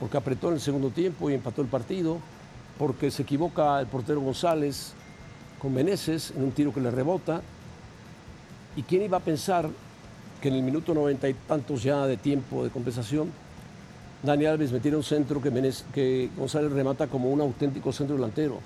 [0.00, 2.18] porque apretó en el segundo tiempo y empató el partido,
[2.78, 4.94] porque se equivoca el portero González
[5.60, 7.42] con Meneses en un tiro que le rebota.
[8.76, 9.68] ¿Y quién iba a pensar
[10.40, 13.30] que en el minuto noventa y tantos ya de tiempo de compensación,
[14.22, 18.58] Dani Alves metiera un centro que, Menez- que González remata como un auténtico centro delantero?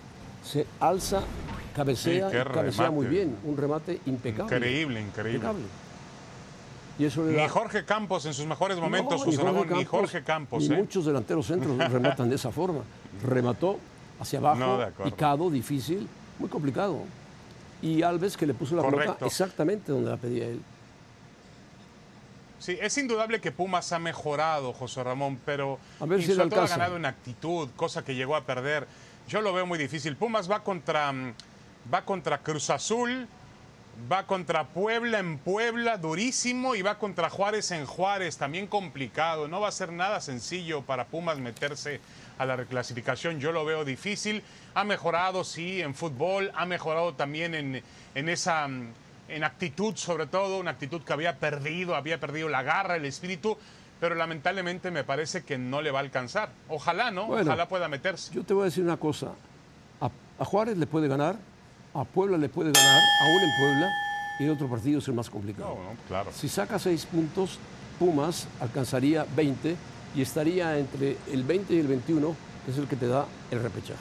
[0.44, 1.22] Se alza,
[1.74, 4.54] cabecea, Sí, y cabecea muy bien, un remate impecable.
[4.56, 5.34] Increíble, increíble.
[5.36, 5.64] Impecable.
[6.98, 10.62] Y eso Ni Jorge Campos en sus mejores momentos, no, José Ramón, ni Jorge Campos.
[10.68, 10.78] ni ¿eh?
[10.78, 12.80] muchos delanteros centros rematan de esa forma.
[13.22, 13.78] Remató
[14.20, 15.10] hacia abajo, No, de acuerdo.
[15.10, 16.98] picado, difícil, muy complicado.
[17.82, 19.26] Y Alves que le puso la pelota Correcto.
[19.26, 20.60] exactamente donde la pedía él.
[22.58, 26.36] Sí, es indudable que Pumas ha mejorado, José Ramón, pero A ver y si le
[26.36, 28.86] sobre todo ha ganado en actitud, cosa que llegó a perder.
[29.28, 30.16] Yo lo veo muy difícil.
[30.16, 31.34] Pumas va contra, mm,
[31.92, 33.26] va contra Cruz Azul,
[34.10, 39.48] va contra Puebla en Puebla, durísimo, y va contra Juárez en Juárez, también complicado.
[39.48, 42.00] No va a ser nada sencillo para Pumas meterse
[42.38, 43.40] a la reclasificación.
[43.40, 44.42] Yo lo veo difícil.
[44.74, 47.82] Ha mejorado, sí, en fútbol, ha mejorado también en,
[48.14, 48.92] en esa mm,
[49.28, 53.56] en actitud, sobre todo, una actitud que había perdido, había perdido la garra, el espíritu,
[54.00, 56.50] pero lamentablemente me parece que no le va a alcanzar.
[56.68, 57.26] Ojalá, ¿no?
[57.26, 57.46] Bueno.
[57.46, 58.34] Ojalá pueda meterse.
[58.34, 59.28] Yo te voy a decir una cosa.
[60.00, 61.36] A, a Juárez le puede ganar,
[61.94, 63.92] a Puebla le puede ganar, aún en Puebla,
[64.38, 65.76] y el otro partido es el más complicado.
[65.76, 66.30] No, no, claro.
[66.32, 67.58] Si saca seis puntos,
[67.98, 69.76] Pumas alcanzaría 20
[70.16, 73.62] y estaría entre el 20 y el 21, que es el que te da el
[73.62, 74.00] repechaje.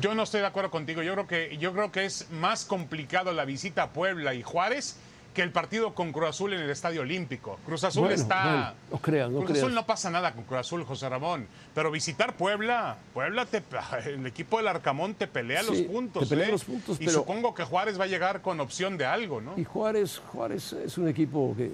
[0.00, 1.02] Yo no estoy de acuerdo contigo.
[1.02, 4.96] Yo creo que, yo creo que es más complicado la visita a Puebla y Juárez
[5.34, 7.58] que el partido con Cruz Azul en el Estadio Olímpico.
[7.64, 8.42] Cruz Azul Bueno, está.
[8.42, 9.64] bueno, no creas, no Cruz creas.
[9.64, 11.46] Azul no pasa nada con Cruz Azul, José Ramón.
[11.74, 13.62] Pero visitar Puebla, Puebla te,
[14.06, 16.22] el equipo del Arcamón te pelea Sí, los puntos.
[16.24, 16.52] te pelea ¿eh?
[16.52, 19.54] los puntos, y pero- supongo que Juárez va a llegar con opción de algo, ¿no?
[19.56, 21.70] Y Juárez, Juárez es un equipo que...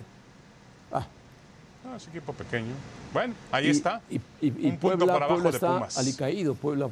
[0.93, 1.07] Ah,
[1.89, 2.73] Ah, es equipo pequeño.
[3.13, 4.01] Bueno, ahí y- está.
[4.11, 5.97] Y, y- y Un punto Puebla, por abajo Puebla de está Pumas.
[5.99, 6.55] alicaído.
[6.57, 6.89] Puebla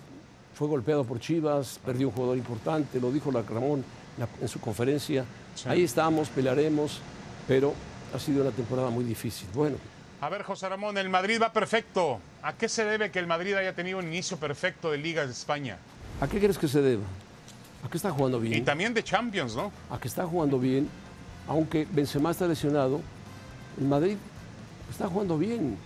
[0.55, 3.85] fue golpeado por Chivas, perdió un jugador importante, lo dijo la Ramón
[4.17, 5.25] la- en su conferencia.
[5.55, 5.69] Sí.
[5.69, 7.01] Ahí estamos, pelearemos,
[7.47, 7.75] pero
[8.15, 9.49] ha sido una temporada muy difícil.
[9.55, 9.77] Bueno,
[10.21, 12.19] A ver, José Ramón, el Madrid va perfecto.
[12.43, 15.33] ¿A qué se debe que el Madrid haya tenido un inicio perfecto de Liga de
[15.33, 15.77] España?
[16.21, 17.03] ¿A qué crees que se deba?
[17.85, 18.55] ¿A qué está jugando bien?
[18.55, 19.71] Y también de Champions, ¿no?
[19.91, 20.89] A que está jugando bien,
[21.47, 23.01] aunque Benzema está lesionado,
[23.79, 24.17] el Madrid
[24.91, 25.77] está jugando bien.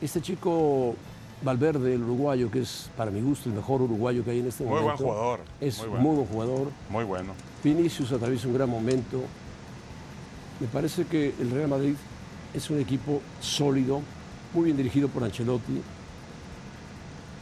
[0.00, 0.96] Este chico
[1.42, 4.64] Valverde, el uruguayo, que es para mi gusto el mejor uruguayo que hay en este
[4.64, 5.04] Muy momento.
[5.04, 6.14] buen jugador, Es muy muy, bueno.
[6.16, 6.68] buen jugador.
[6.90, 7.32] Muy bueno.
[7.62, 9.22] Vinicius atraviesa un gran momento.
[10.58, 11.94] Me parece que el Real Madrid
[12.54, 14.00] es un equipo sólido,
[14.52, 15.80] muy bien dirigido por Ancelotti.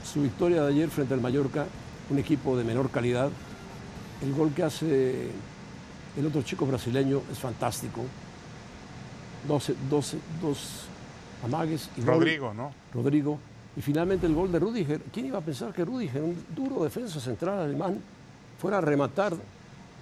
[0.05, 1.67] Su victoria de ayer frente al Mallorca,
[2.11, 3.31] un equipo de menor calidad.
[4.23, 5.29] El gol que hace
[6.19, 8.03] el otro chico brasileño es fantástico.
[9.49, 10.83] Dos, dos, dos
[11.45, 12.15] amagues y gol.
[12.15, 12.73] Rodrigo, ¿no?
[12.93, 13.39] Rodrigo.
[13.77, 15.01] Y finalmente el gol de Rudiger.
[15.13, 18.01] ¿Quién iba a pensar que Rudiger, un duro defensa central alemán,
[18.59, 19.35] fuera a rematar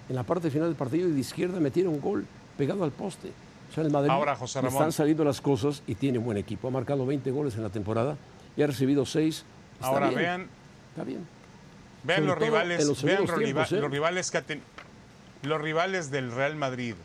[0.07, 2.25] en la parte final del partido y de izquierda metiera un gol
[2.57, 3.31] pegado al poste?
[3.69, 4.73] O sea, el Madrid Ahora, José Ramón.
[4.73, 6.67] están saliendo las cosas y tiene un buen equipo.
[6.69, 8.15] Ha marcado 20 goles en la temporada
[8.55, 9.43] y ha recibido 6.
[9.73, 10.47] Está Ahora bien, vean,
[10.91, 11.27] Está bien.
[12.03, 13.81] vean Sobre los rivales, los vean los, tiempos, ¿eh?
[13.81, 14.61] los rivales que ha ten-
[15.43, 16.95] los rivales del Real Madrid.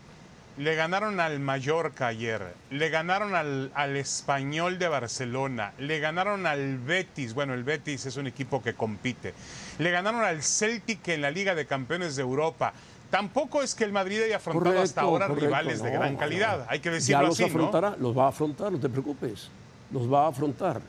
[0.61, 6.77] Le ganaron al Mallorca ayer, le ganaron al, al Español de Barcelona, le ganaron al
[6.77, 9.33] Betis, bueno, el Betis es un equipo que compite,
[9.79, 12.75] le ganaron al Celtic en la Liga de Campeones de Europa.
[13.09, 16.81] Tampoco es que el Madrid haya afrontado hasta ahora correcto, rivales de gran calidad, hay
[16.81, 17.96] que Ya decirlo los así, ¿no?
[17.99, 19.49] los va a afrontar, no te preocupes.
[19.90, 20.83] Los va a afrontar.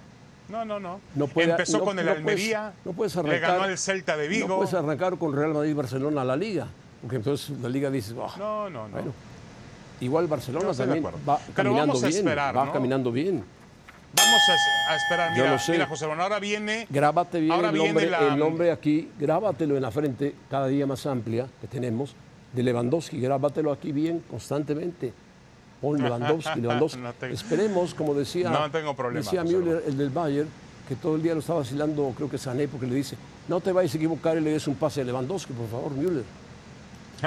[0.50, 1.00] No, no, no.
[1.16, 4.18] No puede- Empezó no- con el puedes- Almería, no puedes le arrancar- ganó al Celta
[4.18, 4.50] de Vigo.
[4.50, 6.68] No puedes arrancar con Real Madrid y Barcelona a la liga,
[7.02, 8.94] porque entonces la liga dice, "Ah, No, no, no.
[8.94, 9.14] bueno,
[10.02, 12.74] igual Barcelona también va Pero caminando vamos a bien, esperar, va ¿no?
[12.74, 13.44] caminando bien.
[14.14, 15.32] Vamos a, a esperar.
[15.34, 15.72] Mira, lo sé.
[15.72, 16.86] mira, José Ramón, ahora viene.
[16.90, 20.68] Grábate bien Ahora el viene nombre, la- el nombre aquí, grábatelo en la frente, cada
[20.68, 22.14] día más amplia que tenemos,
[22.52, 25.14] de Lewandowski, grábatelo aquí bien constantemente.
[25.80, 27.00] Pon Lewandowski, Lewandowski.
[27.00, 30.50] No tengo- Esperemos, como decía, No tengo problema, decía Müller, el del Bayern,
[30.90, 33.16] que todo el día lo está vacilando, creo que Sané, porque le dice,
[33.48, 36.24] no te vayas a equivocar y le des un pase a Lewandowski, por favor, Müller.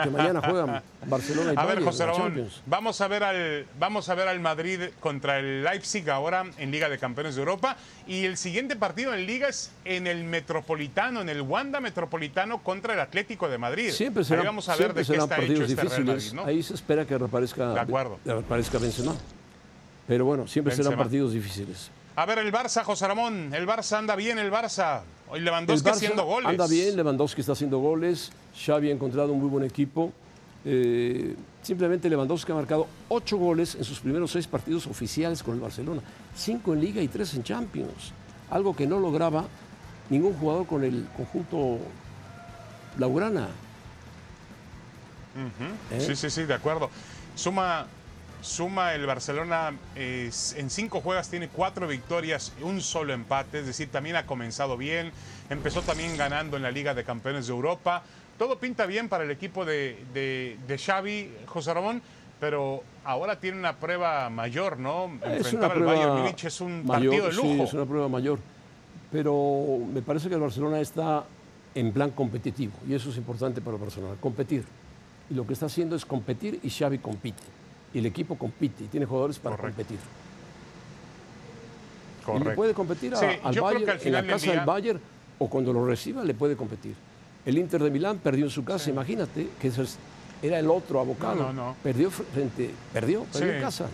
[0.02, 4.14] Que mañana juegan Barcelona y A ver, José Ramón, vamos a ver al vamos a
[4.14, 7.76] ver al Madrid contra el Leipzig ahora en Liga de Campeones de Europa
[8.06, 12.94] y el siguiente partido en Liga es en el Metropolitano, en el Wanda Metropolitano contra
[12.94, 13.90] el Atlético de Madrid.
[13.90, 16.06] Siempre Ahí serán, vamos a ver de qué está hecho este difíciles.
[16.06, 16.44] Madrid, ¿no?
[16.44, 18.18] Ahí se espera que reaparezca, De acuerdo.
[18.24, 19.14] reaparezca Benzema.
[20.06, 21.90] Pero bueno, siempre serán partidos difíciles.
[22.16, 25.00] A ver el Barça, José Ramón, el Barça anda bien, el Barça.
[25.28, 26.48] Hoy El Lewandowski Barça haciendo goles.
[26.48, 30.12] Anda bien, Lewandowski está haciendo goles, Xavi ha encontrado un muy buen equipo.
[30.64, 35.60] Eh, simplemente Lewandowski ha marcado ocho goles en sus primeros seis partidos oficiales con el
[35.60, 36.00] Barcelona,
[36.34, 38.12] cinco en Liga y tres en Champions,
[38.50, 39.44] algo que no lograba
[40.08, 41.78] ningún jugador con el conjunto
[42.98, 43.48] Laurana.
[45.90, 46.00] ¿Eh?
[46.00, 46.90] Sí, sí, sí, de acuerdo.
[47.34, 47.86] Suma,
[48.40, 53.88] suma el Barcelona eh, en cinco juegas tiene cuatro victorias, un solo empate, es decir,
[53.90, 55.10] también ha comenzado bien.
[55.50, 58.02] Empezó también ganando en la Liga de Campeones de Europa.
[58.38, 62.02] Todo pinta bien para el equipo de, de, de Xavi, José Ramón,
[62.40, 65.10] pero ahora tiene una prueba mayor, ¿no?
[65.24, 67.64] Es Enfrentar al Bayern Múnich es un mayor, partido de sí, lujo.
[67.64, 68.38] es una prueba mayor.
[69.12, 71.24] Pero me parece que el Barcelona está
[71.76, 74.64] en plan competitivo y eso es importante para el Barcelona, competir.
[75.30, 77.42] Y lo que está haciendo es competir y Xavi compite.
[77.94, 79.76] Y el equipo compite y tiene jugadores para Correcto.
[79.82, 79.98] competir.
[82.20, 82.48] Y Correcto.
[82.50, 85.00] le puede competir a- Sí, al Bayern al en la casa día- del Bayern
[85.38, 86.94] o cuando lo reciba le puede competir.
[87.46, 89.70] El Inter de Milán perdió en su casa, imagínate que
[90.42, 91.36] era el otro abocado.
[91.36, 91.76] No, no, no.
[91.82, 93.86] Perdió frente, perdió, perdió en casa.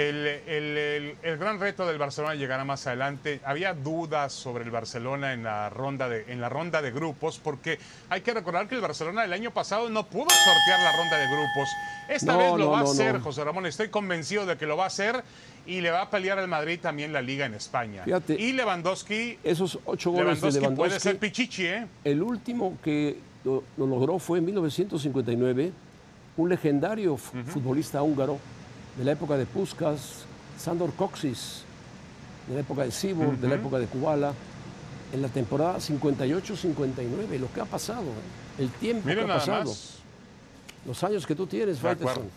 [0.00, 3.40] El, el- el- el gran reto del Barcelona llegará más adelante.
[3.44, 7.78] Había dudas sobre el Barcelona en la ronda de, en la ronda de grupos, porque
[8.08, 11.26] hay que recordar que el Barcelona el año pasado no pudo sortear la ronda de
[11.26, 11.68] grupos.
[12.08, 13.18] Esta No, vez lo no, va a hacer.
[13.20, 13.66] José Ramón.
[13.66, 15.22] Estoy convencido de que lo va a hacer
[15.66, 18.02] y le va a pelear al Madrid también la liga en España.
[18.04, 21.86] Fíjate, y Lewandowski, Esos ocho goles Lewandowski, de Lewandowski puede ser pichichi, ¿eh?
[22.04, 25.72] El último que lo, lo logró fue en 1959,
[26.36, 28.38] un legendario fu- futbolista húngaro
[29.00, 30.26] de la época de Puskas,
[30.58, 31.62] Sandor Koksis,
[32.46, 34.34] de la época de Sibor, de la época de Kubala,
[35.10, 37.38] en la temporada 58-59.
[37.38, 38.04] Lo que ha pasado,
[38.58, 40.00] el tiempo Miren que ha pasado, más.
[40.84, 41.78] los años que tú tienes.
[41.78, 42.28] Faitelson.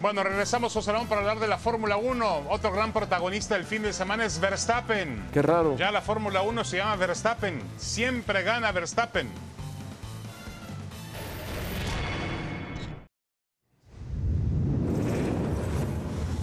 [0.00, 2.46] Bueno, regresamos, José Ramón, para hablar de la Fórmula 1.
[2.50, 5.28] Otro gran protagonista del fin de semana es Verstappen.
[5.32, 5.76] Qué raro.
[5.76, 7.62] Ya la Fórmula 1 se llama Verstappen.
[7.78, 9.28] Siempre gana Verstappen.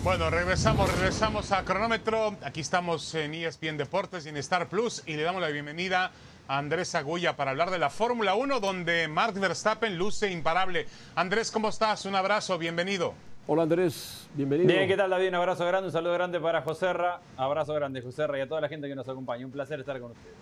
[0.03, 2.35] Bueno, regresamos, regresamos a cronómetro.
[2.43, 6.11] Aquí estamos en ESPN Deportes y en Star Plus y le damos la bienvenida
[6.47, 10.87] a Andrés Agulla para hablar de la Fórmula 1 donde Mark Verstappen luce imparable.
[11.15, 12.05] Andrés, ¿cómo estás?
[12.05, 13.13] Un abrazo, bienvenido.
[13.45, 14.67] Hola Andrés, bienvenido.
[14.73, 15.29] Bien, ¿qué tal David?
[15.29, 17.19] Un abrazo grande, un saludo grande para José Ra.
[17.37, 19.45] Abrazo grande, José Ra, y a toda la gente que nos acompaña.
[19.45, 20.35] Un placer estar con ustedes.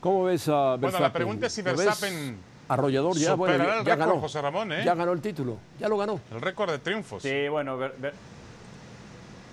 [0.00, 0.80] ¿Cómo ves a Verstappen?
[0.80, 3.98] Bueno, la pregunta es si ¿Lo ves Verstappen arrollador ya, bueno, ya, el ya récord,
[3.98, 4.20] ganó.
[4.20, 4.82] José Ramón, ¿eh?
[4.84, 6.20] Ya ganó el título, ya lo ganó.
[6.32, 7.22] El récord de triunfos.
[7.22, 8.14] Sí, bueno, ver- ver-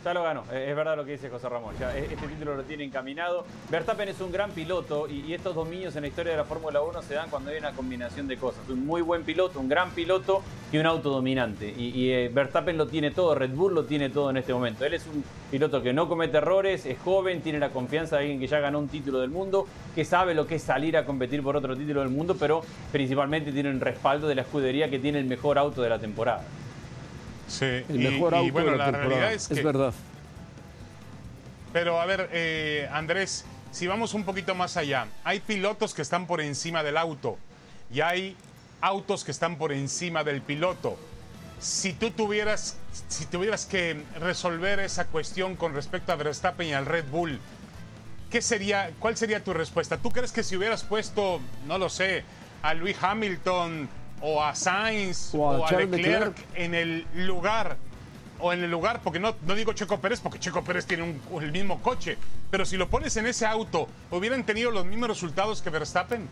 [0.07, 0.43] ya lo ganó.
[0.53, 1.75] Es verdad lo que dice José Ramón.
[1.81, 3.45] E- este título lo tiene encaminado.
[3.69, 6.81] Verstappen es un gran piloto y, y estos dominios en la historia de la Fórmula
[6.81, 8.69] 1 se dan cuando hay una combinación de cosas.
[8.69, 11.73] Un muy buen piloto, un gran piloto y un auto dominante.
[11.77, 14.85] Y, y, eh, Verstappen lo tiene todo, Red Bull lo tiene todo en este momento.
[14.85, 18.39] Él es un piloto que no comete errores, es joven, tiene la confianza de alguien
[18.39, 21.43] que ya ganó un título del mundo, que sabe lo que es salir a competir
[21.43, 22.61] por otro título del mundo, pero
[22.93, 26.43] principalmente tiene un respaldo de la escudería que tiene el mejor auto de la temporada.
[27.47, 29.09] Sí, El y- mejor y, auto bueno, de la, la temporada.
[29.21, 29.61] realidad es que.
[29.61, 29.93] verdad.
[31.73, 36.25] Pero a ver, eh, Andrés, si vamos un poquito más allá, hay pilotos que están
[36.27, 37.37] por encima del auto
[37.93, 38.35] y hay
[38.81, 40.97] autos que están por encima del piloto.
[41.59, 46.85] Si tú tuvieras, si tuvieras que resolver esa cuestión con respecto a Verstappen y al
[46.85, 47.39] Red Bull,
[48.29, 49.97] ¿qué sería, ¿cuál sería tu respuesta?
[49.97, 52.23] ¿Tú crees que si hubieras puesto, no lo sé,
[52.61, 53.89] a Luis Hamilton
[54.21, 56.59] o a Sainz O a o a, Charles Leclerc, Leclerc.
[56.59, 57.77] en el lugar
[58.39, 61.41] o en el lugar, porque no, no digo Checo Pérez, porque Checo Pérez tiene un-
[61.43, 62.17] el mismo coche,
[62.51, 66.27] pero si lo pones en ese auto, ¿hubieran tenido los mismos resultados que Verstappen?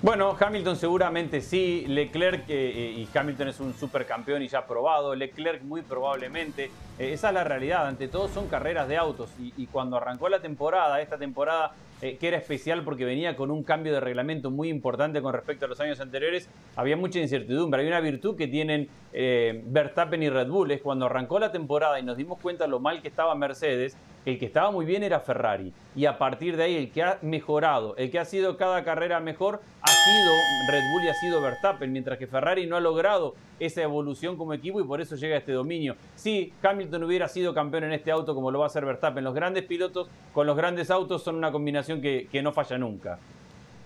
[0.00, 5.62] Bueno, Hamilton seguramente sí, Leclerc eh, y Hamilton es un supercampeón y ya probado, Leclerc
[5.62, 9.66] muy probablemente, Eh, esa es la realidad, ante todo son carreras de autos y, y
[9.66, 13.92] cuando arrancó la temporada, esta temporada eh, que era especial porque venía con un cambio
[13.92, 18.00] de reglamento muy importante con respecto a los años anteriores, había mucha incertidumbre, hay una
[18.00, 22.16] virtud que tienen eh, Verstappen y Red Bull, es cuando arrancó la temporada y nos
[22.16, 26.04] dimos cuenta lo mal que estaba Mercedes, el que estaba muy bien era Ferrari y
[26.06, 29.60] a partir de ahí el que ha mejorado, el que ha sido cada carrera mejor
[29.82, 30.32] ha sido
[30.70, 34.52] Red Bull y ha sido Verstappen, mientras que Ferrari no ha logrado esa evolución como
[34.52, 35.96] equipo y por eso llega a este dominio.
[36.14, 39.34] Si Hamilton hubiera sido campeón en este auto como lo va a hacer Verstappen, los
[39.34, 43.18] grandes pilotos con los grandes autos son una combinación que, que no falla nunca.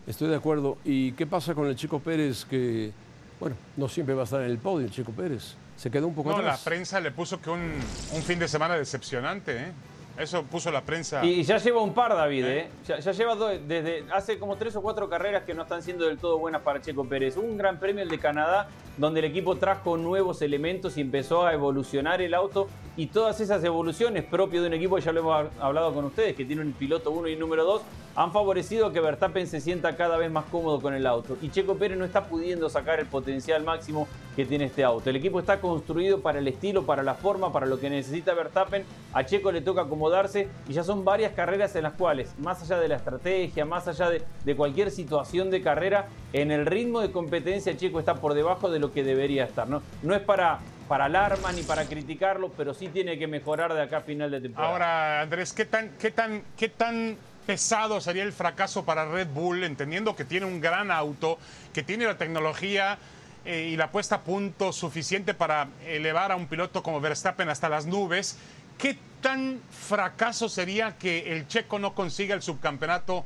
[0.06, 0.78] Estoy de acuerdo.
[0.84, 2.90] ¿Y qué pasa con el Chico Pérez que,
[3.38, 5.54] bueno, no siempre va a estar en el podio el Chico Pérez?
[5.76, 6.62] Se quedó un poco No, la atrás.
[6.64, 9.72] prensa le puso que un, un fin de semana decepcionante, ¿eh?
[10.18, 11.24] Eso puso la prensa.
[11.24, 12.68] Y ya lleva un par, David, ¿eh?
[12.86, 16.04] Ya, ya lleva dos, desde hace como tres o cuatro carreras que no están siendo
[16.06, 17.36] del todo buenas para Checo Pérez.
[17.36, 21.54] Un gran premio, el de Canadá, donde el equipo trajo nuevos elementos y empezó a
[21.54, 22.68] evolucionar el auto.
[22.94, 26.44] Y todas esas evoluciones, propio de un equipo, ya lo hemos hablado con ustedes, que
[26.44, 27.82] tiene un piloto 1 y número 2,
[28.14, 31.38] han favorecido que Verstappen se sienta cada vez más cómodo con el auto.
[31.40, 35.08] Y Checo Pérez no está pudiendo sacar el potencial máximo que tiene este auto.
[35.08, 38.84] El equipo está construido para el estilo, para la forma, para lo que necesita Verstappen.
[39.14, 42.78] A Checo le toca acomodarse y ya son varias carreras en las cuales, más allá
[42.78, 47.10] de la estrategia, más allá de, de cualquier situación de carrera, en el ritmo de
[47.10, 49.66] competencia Checo está por debajo de lo que debería estar.
[49.66, 53.82] No, no es para, para alarma ni para criticarlo, pero sí tiene que mejorar de
[53.82, 54.72] acá a final de temporada.
[54.72, 57.16] Ahora, Andrés, ¿qué tan, qué tan, qué tan
[57.46, 61.38] pesado sería el fracaso para Red Bull, entendiendo que tiene un gran auto,
[61.72, 62.98] que tiene la tecnología
[63.44, 67.68] eh, y la puesta a punto suficiente para elevar a un piloto como Verstappen hasta
[67.68, 68.38] las nubes?
[68.78, 73.24] ¿Qué tan fracaso sería que el checo no consiga el subcampeonato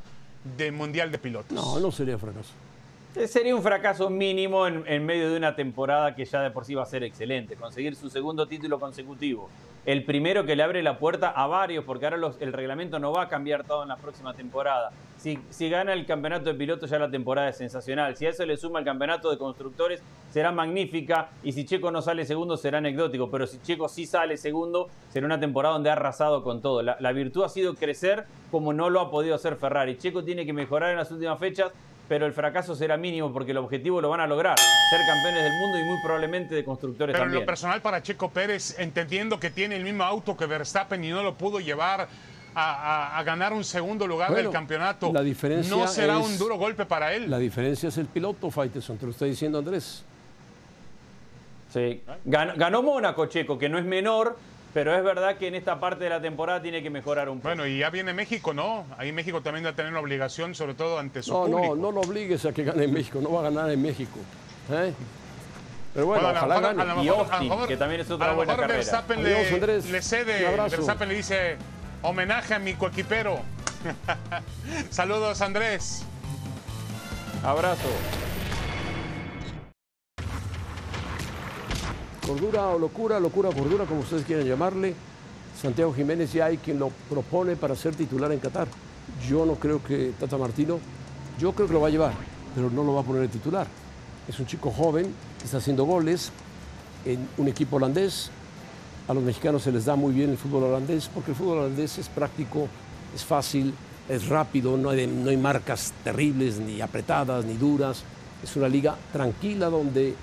[0.56, 1.52] de Mundial de Pilotos?
[1.52, 2.50] No, no sería fracaso.
[3.24, 6.82] Sería un fracaso mínimo en, medio de una temporada que ya de por sí va
[6.82, 7.56] a ser excelente.
[7.56, 9.48] Conseguir su segundo título consecutivo.
[9.86, 13.22] El primero que le abre la puerta a varios, porque ahora el reglamento no va
[13.22, 14.90] a cambiar todo en la próxima temporada.
[15.16, 15.38] Si,
[15.70, 18.14] gana el campeonato de pilotos ya la temporada es sensacional.
[18.16, 21.30] Si a eso le suma el campeonato de constructores será magnífica.
[21.42, 23.30] Y si Checo no sale segundo será anecdótico.
[23.30, 26.82] Pero si Checo sí sale segundo será una temporada donde ha arrasado con todo.
[26.82, 29.96] La virtud ha sido crecer como no lo ha podido hacer Ferrari.
[29.96, 31.72] Checo tiene que mejorar en las últimas fechas
[32.08, 35.52] pero el fracaso será mínimo porque el objetivo lo van a lograr, ser campeones del
[35.60, 37.42] mundo y muy probablemente de constructores Pero en también.
[37.42, 41.22] lo personal para Checo Pérez, entendiendo que tiene el mismo auto que Verstappen y no
[41.22, 42.08] lo pudo llevar
[42.54, 42.72] a,
[43.14, 46.38] a- a ganar un segundo lugar Bueno, del campeonato, la diferencia ¿no será es- un
[46.38, 47.28] duro golpe para él?
[47.30, 50.04] La diferencia es el piloto, Faitelson, te lo está diciendo Andrés.
[51.72, 52.02] Sí.
[52.24, 54.38] Ganó, ganó Mónaco, Checo, que no es menor,
[54.76, 57.48] pero es verdad que en esta parte de la temporada tiene que mejorar un poco.
[57.48, 58.84] Bueno, y ya viene México, ¿no?
[58.98, 61.74] Ahí México también va a tener una obligación, sobre todo ante su No, público.
[61.76, 64.18] no, no lo obligues a que gane en México, no va a ganar en México.
[64.70, 64.92] ¿eh?
[65.94, 66.94] Pero bueno, Bueno, a lo ojalá gane.
[66.94, 68.76] lo Y Austin, mejor- que también es otra a lo buena mejor carrera.
[68.76, 69.86] Verstappen Adiós, le, Andrés.
[69.86, 70.56] le Un cede.
[70.68, 71.56] Verstappen le dice
[72.02, 73.40] homenaje a mi coequipero.
[74.90, 76.02] Saludos, Andrés.
[77.42, 77.88] Abrazo.
[82.26, 84.94] Cordura o locura, locura o cordura, como ustedes quieran llamarle.
[85.62, 88.66] Santiago Jiménez ya hay quien lo propone para ser titular en Qatar.
[89.28, 90.80] Yo no creo que Tata Martino,
[91.38, 92.14] yo creo que lo va a llevar,
[92.52, 93.68] pero no lo va a poner de titular.
[94.26, 95.04] Es un chico joven,
[95.38, 96.32] que está haciendo goles,
[97.04, 98.30] en un equipo holandés.
[99.06, 101.96] A los mexicanos se les da muy bien el fútbol holandés porque el fútbol holandés
[101.98, 102.66] es práctico,
[103.14, 103.72] es fácil,
[104.08, 108.02] es rápido, no hay marcas terribles, ni apretadas, ni duras.
[108.42, 110.16] Es una liga tranquila donde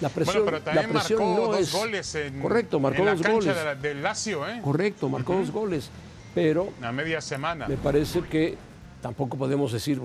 [0.00, 2.98] la presión, Bueno, pero también la presión marcó no dos es goles en, correcto, marcó
[3.00, 3.56] en la dos cancha goles.
[3.56, 4.60] de la- del Lazio, ¿eh?
[4.62, 5.90] Correcto, marcó dos goles,
[6.34, 7.66] pero A media semana.
[7.68, 8.56] me parece que
[9.00, 10.00] tampoco podemos decir,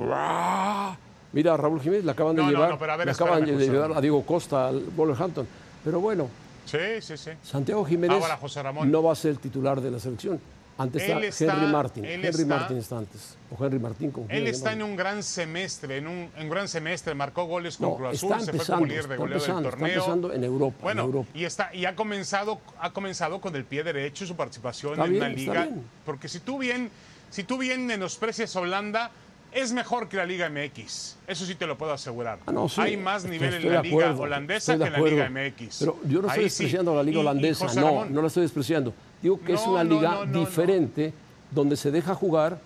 [1.33, 3.51] mira, Raúl Jiménez le acaban de No, llevar, no, pero a ver, le acaban de
[3.57, 3.97] llevar Ramón.
[3.97, 5.47] a Diego Costa al Wolverhampton.
[5.83, 6.27] Pero bueno,
[6.65, 7.31] Sí, sí, sí.
[7.43, 8.89] Santiago Jiménez Ahora, José Ramón.
[8.91, 10.39] no va a ser el titular de la selección.
[10.81, 12.05] Antes Él está, Henry Martin.
[12.05, 13.37] él Henry está- Martin está antes.
[13.57, 16.67] O Henry Martin, como Él está en un gran semestre, en un, en un gran
[16.67, 19.69] semestre, marcó goles con No, Cruz Azul, se fue como líder de goleo del empezando,
[19.69, 19.93] está torneo.
[19.95, 21.29] empezando en Europa, en Bueno, Europa.
[21.33, 25.11] y está y ha comenzado ha comenzado con el pie derecho su participación Está en
[25.11, 25.69] bien, una liga,
[26.05, 26.89] porque si tú bien
[27.29, 29.11] si tú bien menosprecias a Holanda
[29.53, 31.15] es mejor que la Liga MX.
[31.27, 32.39] Eso sí te lo puedo asegurar.
[32.45, 34.99] Ah, no, sí, Hay más nivel en la de Liga acuerdo, holandesa que en la
[34.99, 35.49] Liga acuerdo.
[35.49, 35.77] MX.
[35.79, 36.63] Pero yo no estoy Ahí sí.
[36.63, 38.93] despreciando la Liga Y- y holandesa, no, Ramón, no la estoy despreciando.
[39.21, 41.13] Digo que es una liga no, diferente,
[41.51, 42.59] donde se deja jugar,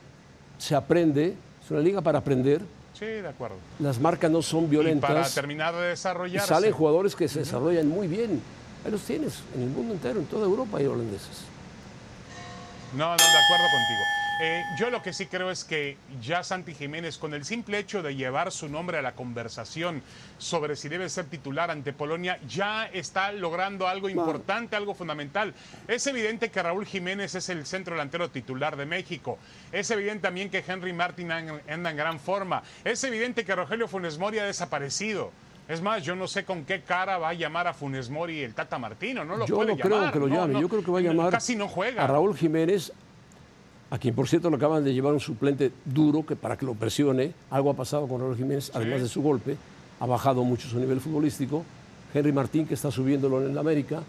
[0.57, 2.61] se aprende, es una liga para aprender,
[2.93, 3.57] Sí, de acuerdo.
[3.79, 5.09] las marcas no son Y violentas.
[5.09, 6.47] para terminar de y desarrollarse.
[6.47, 8.41] salen jugadores que se desarrollan muy bien.
[8.85, 11.43] Ahí los tienes, en el mundo entero, en toda Europa hay holandeses.
[12.93, 14.01] No, no, de acuerdo contigo.
[14.41, 18.03] Eh, yo lo que sí creo es que ya Santi Jiménez, con el simple hecho
[18.03, 20.01] de llevar su nombre a la conversación
[20.37, 25.53] sobre si debe ser titular ante Polonia, ya está logrando algo importante, algo fundamental.
[25.87, 29.37] Es evidente que Raúl Jiménez es el centro delantero titular de México.
[29.71, 32.61] Es evidente también que Henry Martin an- anda en gran forma.
[32.83, 35.31] Es evidente que Rogelio Funes Mori ha desaparecido.
[35.69, 38.53] Es más, yo no sé con qué cara va a llamar a Funes Mori el
[38.53, 39.23] Tata Martino.
[39.23, 40.61] No lo Yo puede no creo que lo no, llame, no.
[40.61, 42.03] yo creo que va a llamar Casi no juega.
[42.03, 42.91] a Raúl Jiménez,
[43.89, 46.73] a quien por cierto le acaban de llevar un suplente duro que para que lo
[46.73, 47.33] presione.
[47.49, 49.57] Algo ha pasado con Raúl Jiménez, además de su golpe,
[49.99, 51.63] ha bajado mucho su nivel futbolístico.
[52.13, 54.01] Henry Martín, que está subiéndolo en el América,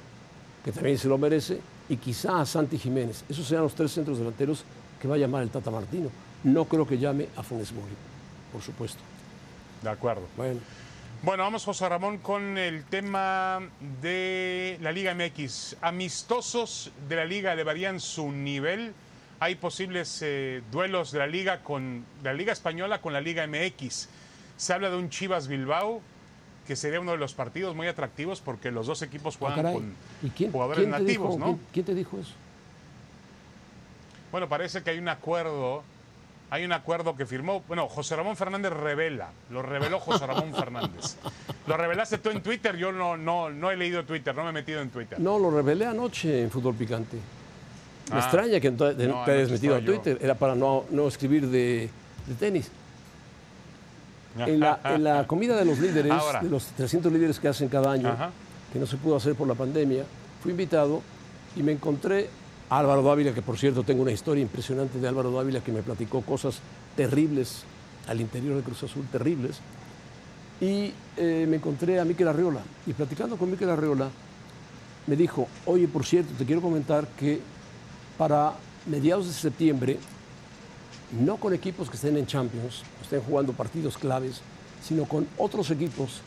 [0.65, 3.25] que también se lo merece, y quizá a Santi Jiménez.
[3.29, 4.65] Esos serán los tres centros delanteros
[5.01, 6.09] que va a llamar el Tata Martino.
[6.45, 7.95] No creo que llame a Funes Mori,
[8.53, 9.01] por supuesto.
[9.83, 10.23] De acuerdo.
[10.37, 10.61] Bueno,
[11.23, 13.61] Bueno, vamos José Ramón con el tema
[14.03, 15.77] de la Liga MX.
[15.81, 18.93] Amistosos de la Liga elevarían su nivel.
[19.39, 23.47] Hay posibles eh, duelos de la Liga con de la Liga española con la Liga
[23.47, 24.09] MX.
[24.57, 26.01] Se habla de un Chivas Bilbao
[26.67, 29.95] que sería uno de los partidos muy atractivos porque los dos equipos ah, juegan con
[30.23, 31.45] ¿Y quién, jugadores quién nativos, dijo, ¿no?
[31.45, 32.33] quién- quién te dijo eso?
[34.33, 35.83] Bueno, parece que hay un acuerdo.
[36.49, 37.63] Hay un acuerdo que firmó.
[37.67, 39.31] Bueno, José Ramón Fernández revela.
[39.51, 41.17] Lo reveló José Ramón Fernández.
[41.67, 42.77] Lo revelaste tú en Twitter.
[42.77, 45.19] Yo no, no, no he leído Twitter, no me he metido en Twitter.
[45.21, 47.19] No, lo revelé anoche en Fútbol Picante.
[48.11, 48.21] Me Ah.
[48.21, 49.81] extraña que no te, No, te hayas metido a.
[49.81, 50.19] Twitter.
[50.21, 51.91] Era para no, no escribir de,
[52.27, 52.71] de tenis.
[54.39, 56.41] En la, en la comida de los líderes, Ahora.
[56.41, 58.31] de los 300 líderes que hacen cada año, Ajá.
[58.73, 60.05] que no se pudo hacer por la pandemia,
[60.43, 61.03] fui invitado
[61.57, 62.29] y me encontré
[62.69, 65.83] a Álvaro Dávila, que por cierto tengo una historia impresionante de Álvaro Dávila que me
[65.83, 66.59] platicó cosas
[66.97, 67.63] terribles
[68.09, 69.57] al interior de Cruz Azul, terribles.
[70.61, 72.61] Y eh, me encontré a Miquel Arriola.
[72.87, 74.09] Y platicando con Miquel Arriola,
[75.07, 77.41] me dijo, oye, por cierto, te quiero comentar que
[78.19, 78.55] para
[78.87, 79.99] mediados de septiembre,
[81.21, 84.41] no con equipos que estén en Champions, estén jugando partidos claves,
[84.83, 86.21] sino con otros equipos,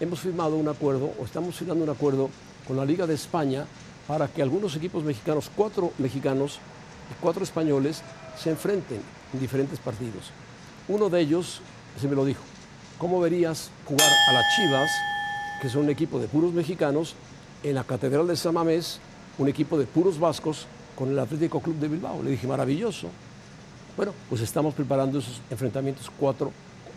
[0.00, 2.30] hemos firmado un acuerdo, o estamos firmando un acuerdo
[2.66, 3.66] con la Liga de España
[4.06, 6.58] para que algunos equipos mexicanos, cuatro mexicanos
[7.10, 8.02] y cuatro españoles,
[8.36, 9.00] se enfrenten
[9.32, 10.30] en diferentes partidos.
[10.88, 11.60] Uno de ellos,
[12.00, 12.42] se me lo dijo,
[12.98, 14.90] ¿cómo verías jugar a las Chivas,
[15.60, 17.14] que son un equipo de puros mexicanos,
[17.62, 19.00] en la Catedral de San Mamés,
[19.38, 20.66] un equipo de puros vascos,
[20.96, 22.22] con el Atlético Club de Bilbao?
[22.22, 23.08] Le dije, maravilloso.
[23.96, 26.50] Bueno, pues estamos preparando esos enfrentamientos 4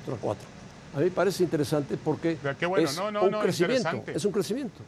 [0.05, 0.47] contra 4.
[0.95, 2.37] A mí me parece interesante porque
[2.67, 4.03] bueno, es no, no, un no, crecimiento.
[4.07, 4.79] Es un crecimiento.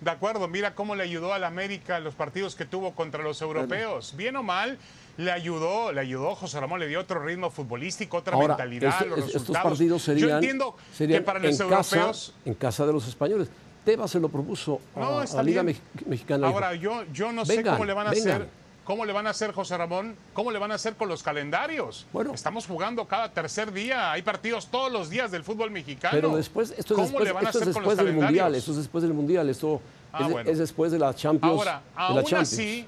[0.00, 4.14] De acuerdo, mira cómo le ayudó al América los partidos que tuvo contra los europeos.
[4.14, 4.76] Bien o mal,
[5.16, 9.06] le ayudó, le ayudó José Ramón, le dio otro ritmo futbolístico, otra Ahora, mentalidad, este-
[9.06, 9.70] los estos resultados.
[9.70, 12.34] partidos serían, Yo entiendo serían que para en los casa, europeos.
[12.44, 13.48] en casa de los españoles.
[13.86, 15.62] Tebas se lo propuso a, No, a está la Liga.
[15.62, 16.48] Mex- Mexicana.
[16.48, 18.28] Ahora, yo, yo no sé cómo le van a vengan.
[18.42, 18.48] hacer.
[18.84, 20.14] ¿Cómo le van a hacer, José Ramón?
[20.32, 22.06] ¿Cómo le van a hacer con los calendarios?
[22.12, 22.34] Bueno.
[22.34, 24.12] Estamos jugando cada tercer día.
[24.12, 26.12] Hay partidos todos los días del fútbol mexicano.
[26.14, 28.54] Pero después, esto es ¿Cómo después, le van a esto es después los del Mundial,
[28.54, 29.80] esto es después del Mundial, esto
[30.12, 30.50] Ah, es, bueno.
[30.50, 31.58] es después de la Champions.
[31.58, 32.52] Ahora, de la aún Champions.
[32.52, 32.86] así,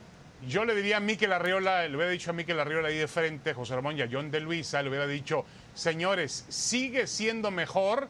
[0.48, 3.52] yo le diría a Miquel Arriola, le hubiera dicho a Miquel Arriola ahí de frente,
[3.54, 5.44] José Ramón y a John de Luisa, le hubiera dicho,
[5.74, 8.06] señores, sigue siendo mejor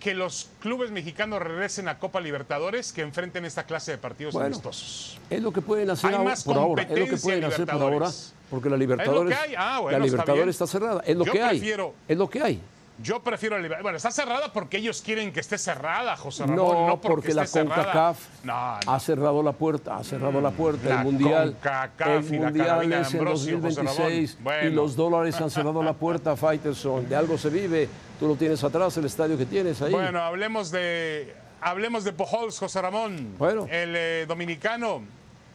[0.00, 4.46] que los clubes mexicanos regresen a Copa Libertadores que enfrenten esta clase de partidos Bueno,
[4.46, 5.18] amistosos.
[5.28, 6.82] Es lo que pueden hacer Hay ahora- más por ahora.
[6.84, 8.34] Es lo que pueden en hacer por ahora, Libertadores.
[8.50, 9.54] porque la Libertadores, hay.
[9.56, 11.02] Ah, bueno, la está Libertadores está, cerrada.
[11.04, 11.74] Es lo Yo que hay.
[12.08, 12.60] Es lo que hay.
[13.00, 16.56] Yo prefiero el Bueno, está cerrada porque ellos quieren que esté cerrada, José Ramón.
[16.56, 17.46] No, No, porque la.
[17.46, 18.52] CONCACAF No,
[18.84, 18.92] no.
[18.92, 20.88] ha cerrado la puerta, ha cerrado la puerta.
[20.88, 24.44] La el mundial, el y la mundial es en Ambrosio, José 2026 Ramón.
[24.44, 24.68] Bueno.
[24.68, 27.08] y los dólares han cerrado la puerta, Fighterson.
[27.08, 27.88] De algo se vive.
[28.18, 29.92] Tú lo tienes atrás, el estadio que tienes ahí.
[29.92, 33.34] Bueno, hablemos de hablemos de Pujols, José Ramón.
[33.38, 33.66] Bueno.
[33.70, 35.02] El eh, dominicano.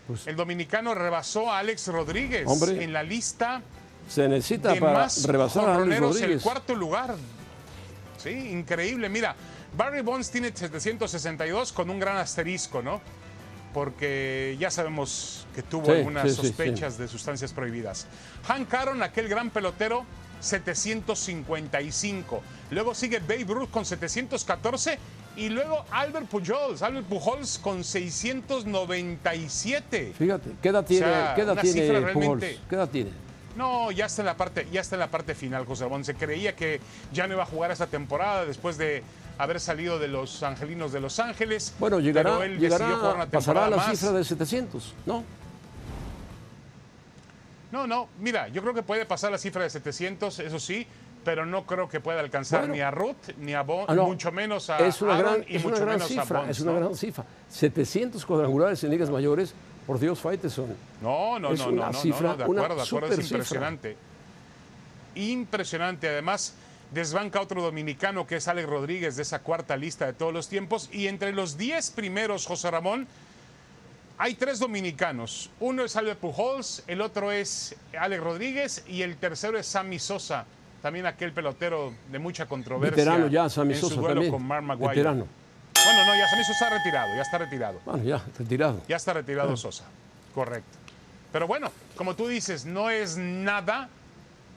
[0.07, 2.84] Pues- el dominicano rebasó a Alex Rodríguez Hombre.
[2.84, 3.61] en la lista
[4.09, 6.43] se necesita de para más rebasar a Alex jonroneros, el Rodríguez.
[6.43, 7.16] cuarto lugar.
[8.18, 9.07] Sí, increíble.
[9.09, 9.34] Mira,
[9.78, 13.01] Barry Bonds tiene 762 con un gran asterisco, ¿no?
[13.74, 18.05] Porque ya sabemos que tuvo Sí, algunas sí, sí, sospechas de sustancias prohibidas.
[18.45, 20.05] Hank Aaron, aquel gran pelotero,
[20.44, 22.44] 755.
[22.72, 24.98] Luego sigue Babe Ruth con 714
[25.36, 30.14] y luego Albert Pujols, Albert Pujols con 697.
[30.18, 32.46] Fíjate, ¿qué edad tiene, sea, ¿qué edad tiene Pujols?
[32.70, 33.12] ¿Qué edad tiene?
[33.56, 36.04] No, ya está en la parte, ya está en la parte final, José Ramón.
[36.04, 36.82] Se creía que
[37.12, 39.04] ya no iba a jugar esta temporada después de
[39.38, 41.74] haber salido de los Angelinos de Los Ángeles.
[41.80, 43.91] Bueno, llegará, pero él decidió jugar llegará una pasará a la más.
[43.91, 45.24] cifra de 700, ¿no?
[47.74, 50.86] No, no, mira, yo creo que puede pasar la cifra de 700, eso sí,
[51.26, 52.76] pero no creo que pueda alcanzar Bueno.
[52.76, 54.06] ni a Ruth ni a Bond, Ah, no.
[54.06, 56.42] mucho menos a es una Aaron gran, y es una mucho gran menos cifra, a
[56.42, 56.52] Bonds.
[56.52, 56.80] es una ¿no?
[56.80, 57.26] gran cifra.
[57.50, 59.56] 700 cuadrangulares en ligas mayores,
[59.88, 60.68] por Dios, Faiteson.
[61.02, 63.16] No, no, Es no, una no, no, cifra, no, de una acuerdo, de acuerdo, es
[63.16, 63.38] cifra.
[63.38, 63.98] impresionante.
[65.16, 66.54] Impresionante, además
[66.92, 70.90] desbanca otro dominicano que es Alex Rodríguez de esa cuarta lista de todos los tiempos
[70.92, 73.08] y entre los 10 primeros, José Ramón,
[74.18, 75.49] hay tres dominicanos.
[75.59, 80.45] Uno es Albert Pujols, el otro es Alex Rodríguez y el tercero es Sammy Sosa,
[80.82, 82.95] también aquel pelotero de mucha controversia.
[82.95, 84.32] Veterano ya, Sammy en su Sosa duelo también.
[84.32, 84.89] con Mark Maguire.
[84.89, 85.28] Veterano.
[85.86, 87.82] Bueno, no, ya Sammy Sosa está retirado, ya está retirado.
[87.86, 88.82] Bueno, ya, retirado.
[88.88, 89.86] Ya está retirado Sosa,
[90.34, 90.78] correcto.
[91.32, 93.89] Pero bueno, como tú dices, no es nada,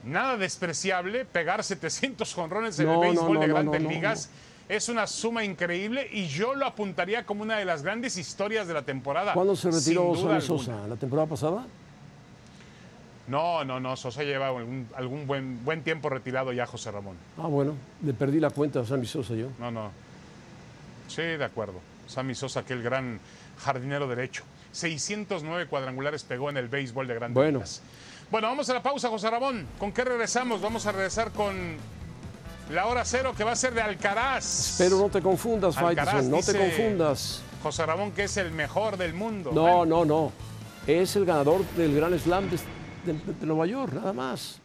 [0.03, 4.29] nada despreciable pegar 700 jonrones en No, el béisbol no, de grandes ligas.
[4.69, 8.73] Es una suma increíble y yo lo apuntaría como una de las grandes historias de
[8.73, 9.33] la temporada.
[9.33, 10.41] ¿Cuándo se retiró alguna.
[10.41, 10.87] Sosa?
[10.87, 11.65] ¿La temporada pasada?
[13.27, 17.15] No, no, no, Sosa lleva algún, algún buen, buen tiempo retirado ya, José Ramón.
[17.37, 19.47] Ah, bueno, le perdí la cuenta a Sammy Sosa yo.
[19.59, 19.91] No, no.
[21.07, 21.79] Sí, de acuerdo.
[22.07, 23.19] Sammy Sosa, aquel gran
[23.59, 24.43] jardinero derecho.
[24.73, 27.59] 609 cuadrangulares pegó en el béisbol de grandes Bueno.
[27.59, 27.81] ligas.
[28.29, 29.65] Bueno, vamos a la pausa, José Ramón.
[29.79, 30.61] ¿Con qué regresamos?
[30.61, 31.77] Vamos a regresar con
[32.69, 34.75] la hora cero que va a ser de Alcaraz.
[34.77, 37.41] Pero no te confundas, Alcaraz Faiteson, no te confundas.
[37.63, 39.51] José Ramón, que es el mejor del mundo.
[39.53, 40.31] No, Bueno, no, no.
[40.85, 42.57] Es el ganador del Gran Slam de,
[43.11, 44.59] de- de Nueva York, nada más.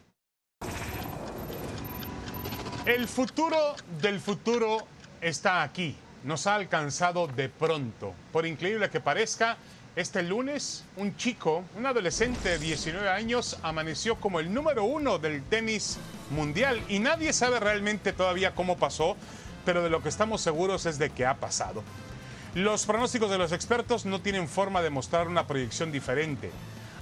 [2.85, 3.57] El futuro
[4.01, 4.79] del futuro
[5.21, 5.97] está aquí.
[6.25, 8.13] Nos ha alcanzado de pronto.
[8.33, 9.57] Por increíble que parezca,
[9.95, 15.43] este lunes un chico, un adolescente de 19 años, amaneció como el número uno del
[15.43, 15.99] tenis
[16.31, 19.17] mundial y nadie sabe realmente todavía cómo pasó,
[19.67, 21.83] pero de lo que estamos seguros es de que ha pasado.
[22.55, 26.51] Los pronósticos de los expertos no tienen forma de mostrar una proyección diferente.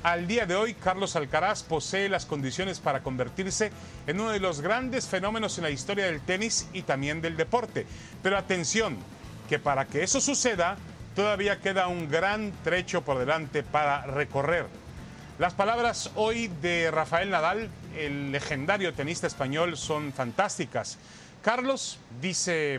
[0.03, 3.70] Al día de hoy, Carlos Alcaraz posee las condiciones para convertirse
[4.07, 7.86] en uno de los grandes fenómenos en la historia del tenis y también del deporte.
[8.22, 8.97] Pero atención,
[9.49, 10.76] que para que eso suceda,
[11.15, 14.67] todavía queda un gran trecho por delante para recorrer.
[15.39, 20.99] Las palabras hoy de Rafael Nadal, el legendario tenista español, son fantásticas.
[21.43, 22.79] Carlos, dice,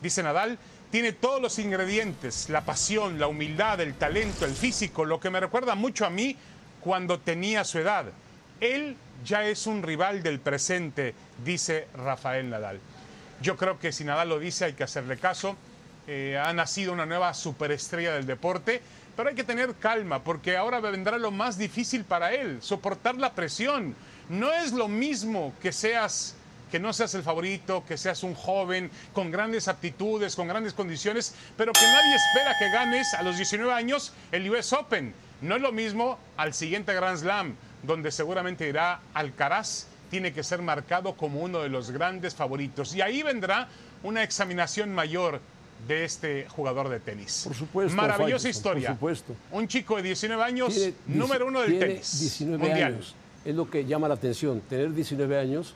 [0.00, 0.58] dice Nadal,
[0.92, 5.40] tiene todos los ingredientes, la pasión, la humildad, el talento, el físico, lo que me
[5.40, 6.36] recuerda mucho a mí
[6.80, 8.04] cuando tenía su edad.
[8.60, 12.78] Él ya es un rival del presente, dice Rafael Nadal.
[13.40, 15.56] Yo creo que si Nadal lo dice hay que hacerle caso.
[16.08, 18.82] Eh, ha nacido una nueva superestrella del deporte,
[19.16, 23.34] pero hay que tener calma porque ahora vendrá lo más difícil para él, soportar la
[23.34, 23.94] presión.
[24.28, 26.34] No es lo mismo que seas
[26.72, 31.34] que no seas el favorito, que seas un joven con grandes aptitudes, con grandes condiciones,
[31.54, 35.14] pero que nadie espera que ganes a los 19 años el US Open.
[35.42, 40.62] No es lo mismo al siguiente Grand Slam, donde seguramente irá Alcaraz, tiene que ser
[40.62, 42.94] marcado como uno de los grandes favoritos.
[42.94, 43.68] Y ahí vendrá
[44.02, 45.42] una examinación mayor
[45.86, 47.42] de este jugador de tenis.
[47.44, 48.88] Por supuesto, Maravillosa Faitelson, historia.
[48.90, 49.34] por supuesto.
[49.50, 52.92] Un chico de 19 años, Tiene número uno del tenis 19 mundial.
[52.94, 53.14] años.
[53.44, 55.74] Es lo que llama la atención, tener 19 años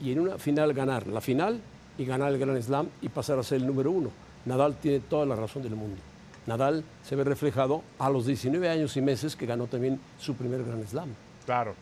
[0.00, 1.60] y en una final ganar la final
[1.96, 4.10] y ganar el Grand Slam y pasar a ser el número uno.
[4.44, 5.96] Nadal tiene toda la razón del mundo.
[6.46, 10.64] Nadal se ve reflejado a los 19 años y meses que ganó también su primer
[10.64, 11.10] Grand Slam.
[11.44, 11.74] Claro.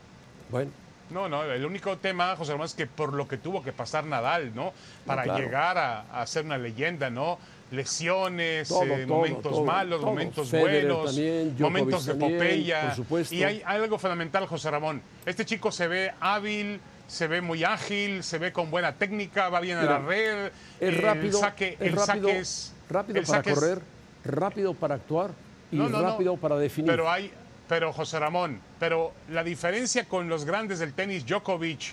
[0.50, 0.70] Bueno,
[1.10, 4.04] No, no, el único tema, José Ramón, es que por lo que tuvo que pasar
[4.04, 4.72] Nadal, ¿no?
[5.04, 5.38] Para claro.
[5.44, 7.38] llegar a, a ser una leyenda, ¿no?
[7.70, 10.06] Lesiones, Todo, eh, todo, momentos todo, momentos todo.
[10.10, 12.96] momentos Federer buenos, también, momentos de epopeya.
[13.30, 15.00] Y hay algo fundamental, José Ramón.
[15.24, 19.60] Este chico se ve hábil, se ve muy ágil, se ve con buena técnica, va
[19.60, 20.46] bien a la red.
[20.46, 23.82] Es el rápido, saque, es el rápido, saque es rápido el para saque es- correr,
[24.24, 25.30] rápido para actuar
[25.70, 26.10] y No, no, no.
[26.10, 26.90] rápido para definir.
[26.90, 27.32] Pero hay,
[27.68, 31.92] pero José Ramón, pero la diferencia con los grandes del tenis, Djokovic,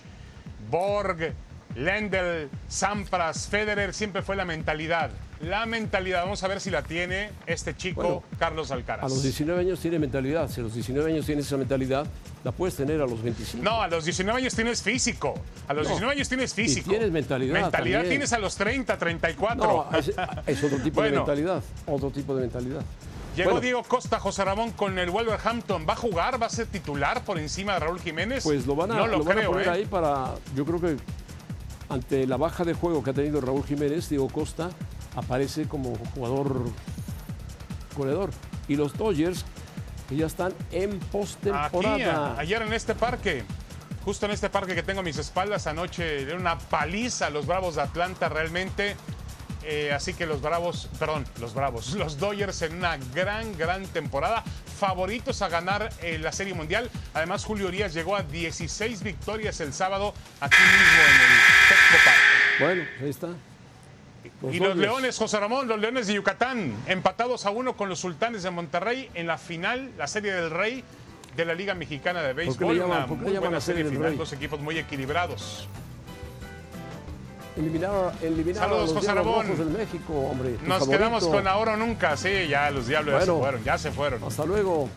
[0.70, 1.34] Borg,
[1.76, 5.10] Lendl, Sampras, Federer, siempre fue la mentalidad.
[5.42, 9.04] La mentalidad, vamos a ver si la tiene este chico Bueno, Carlos Alcaraz.
[9.04, 10.50] a los 19 años tiene mentalidad.
[10.50, 12.06] Si a los 19 años tienes esa mentalidad,
[12.46, 13.62] la puedes tener a los 25.
[13.62, 15.34] No, a los 19 años tienes físico.
[15.68, 15.90] A los No.
[15.90, 16.90] 19 años tienes físico.
[16.90, 18.10] tienes mentalidad Mentalidad también.
[18.12, 19.64] tienes a los 30, 34.
[19.92, 20.12] No, es,
[20.48, 21.62] es otro tipo de mentalidad.
[21.88, 22.82] Otro tipo de mentalidad.
[23.36, 25.86] Llegó Bueno, Diego Costa, José Ramón, con el Wolverhampton.
[25.88, 26.42] ¿Va a jugar?
[26.42, 28.44] ¿Va a ser titular por encima de Raúl Jiménez?
[28.44, 29.72] Pues lo van a, no lo, lo van a creo, poner ¿eh?
[29.72, 30.36] ahí para.
[30.56, 30.98] Yo creo que
[31.90, 34.70] ante la baja de juego que ha tenido Raúl Jiménez, Diego Costa
[35.16, 36.64] aparece como jugador
[37.96, 38.30] goleador.
[38.68, 39.46] Y los Dodgers,
[40.10, 42.38] que ya están en postemporada.
[42.38, 43.44] ayer en este parque,
[44.06, 47.46] justo en este parque que tengo a mis espaldas, anoche de una paliza a los
[47.46, 48.96] Bravos de Atlanta realmente.
[49.66, 54.44] Eh, así que los Bravos, perdón, los Bravos, los Dodgers en una gran, gran temporada.
[54.80, 56.90] Favoritos a ganar eh, la Serie Mundial.
[57.14, 61.40] Además, Julio Urias llegó a 16 victorias el sábado aquí mismo en el
[61.70, 62.60] Petco Park.
[62.60, 63.28] Bueno, ahí está.
[64.52, 64.76] Y los.
[64.76, 69.10] Leones, José Ramón, los Leones de Yucatán, empatados a uno con los Sultanes de Monterrey
[69.14, 70.84] en la final, la Serie del Rey
[71.36, 72.78] de la Liga Mexicana de Béisbol.
[72.78, 75.68] llaman- Una muy buena Serie final, dos equipos muy equilibrados.
[77.56, 80.52] Eliminaron, eliminaron Saludos, a los José del México, hombre.
[80.64, 80.90] Nos favorito.
[80.98, 83.44] quedamos con ahora o nunca, sí, ya los diablos ya se Bueno.
[83.44, 84.24] fueron, ya se fueron.
[84.24, 84.90] Hasta luego.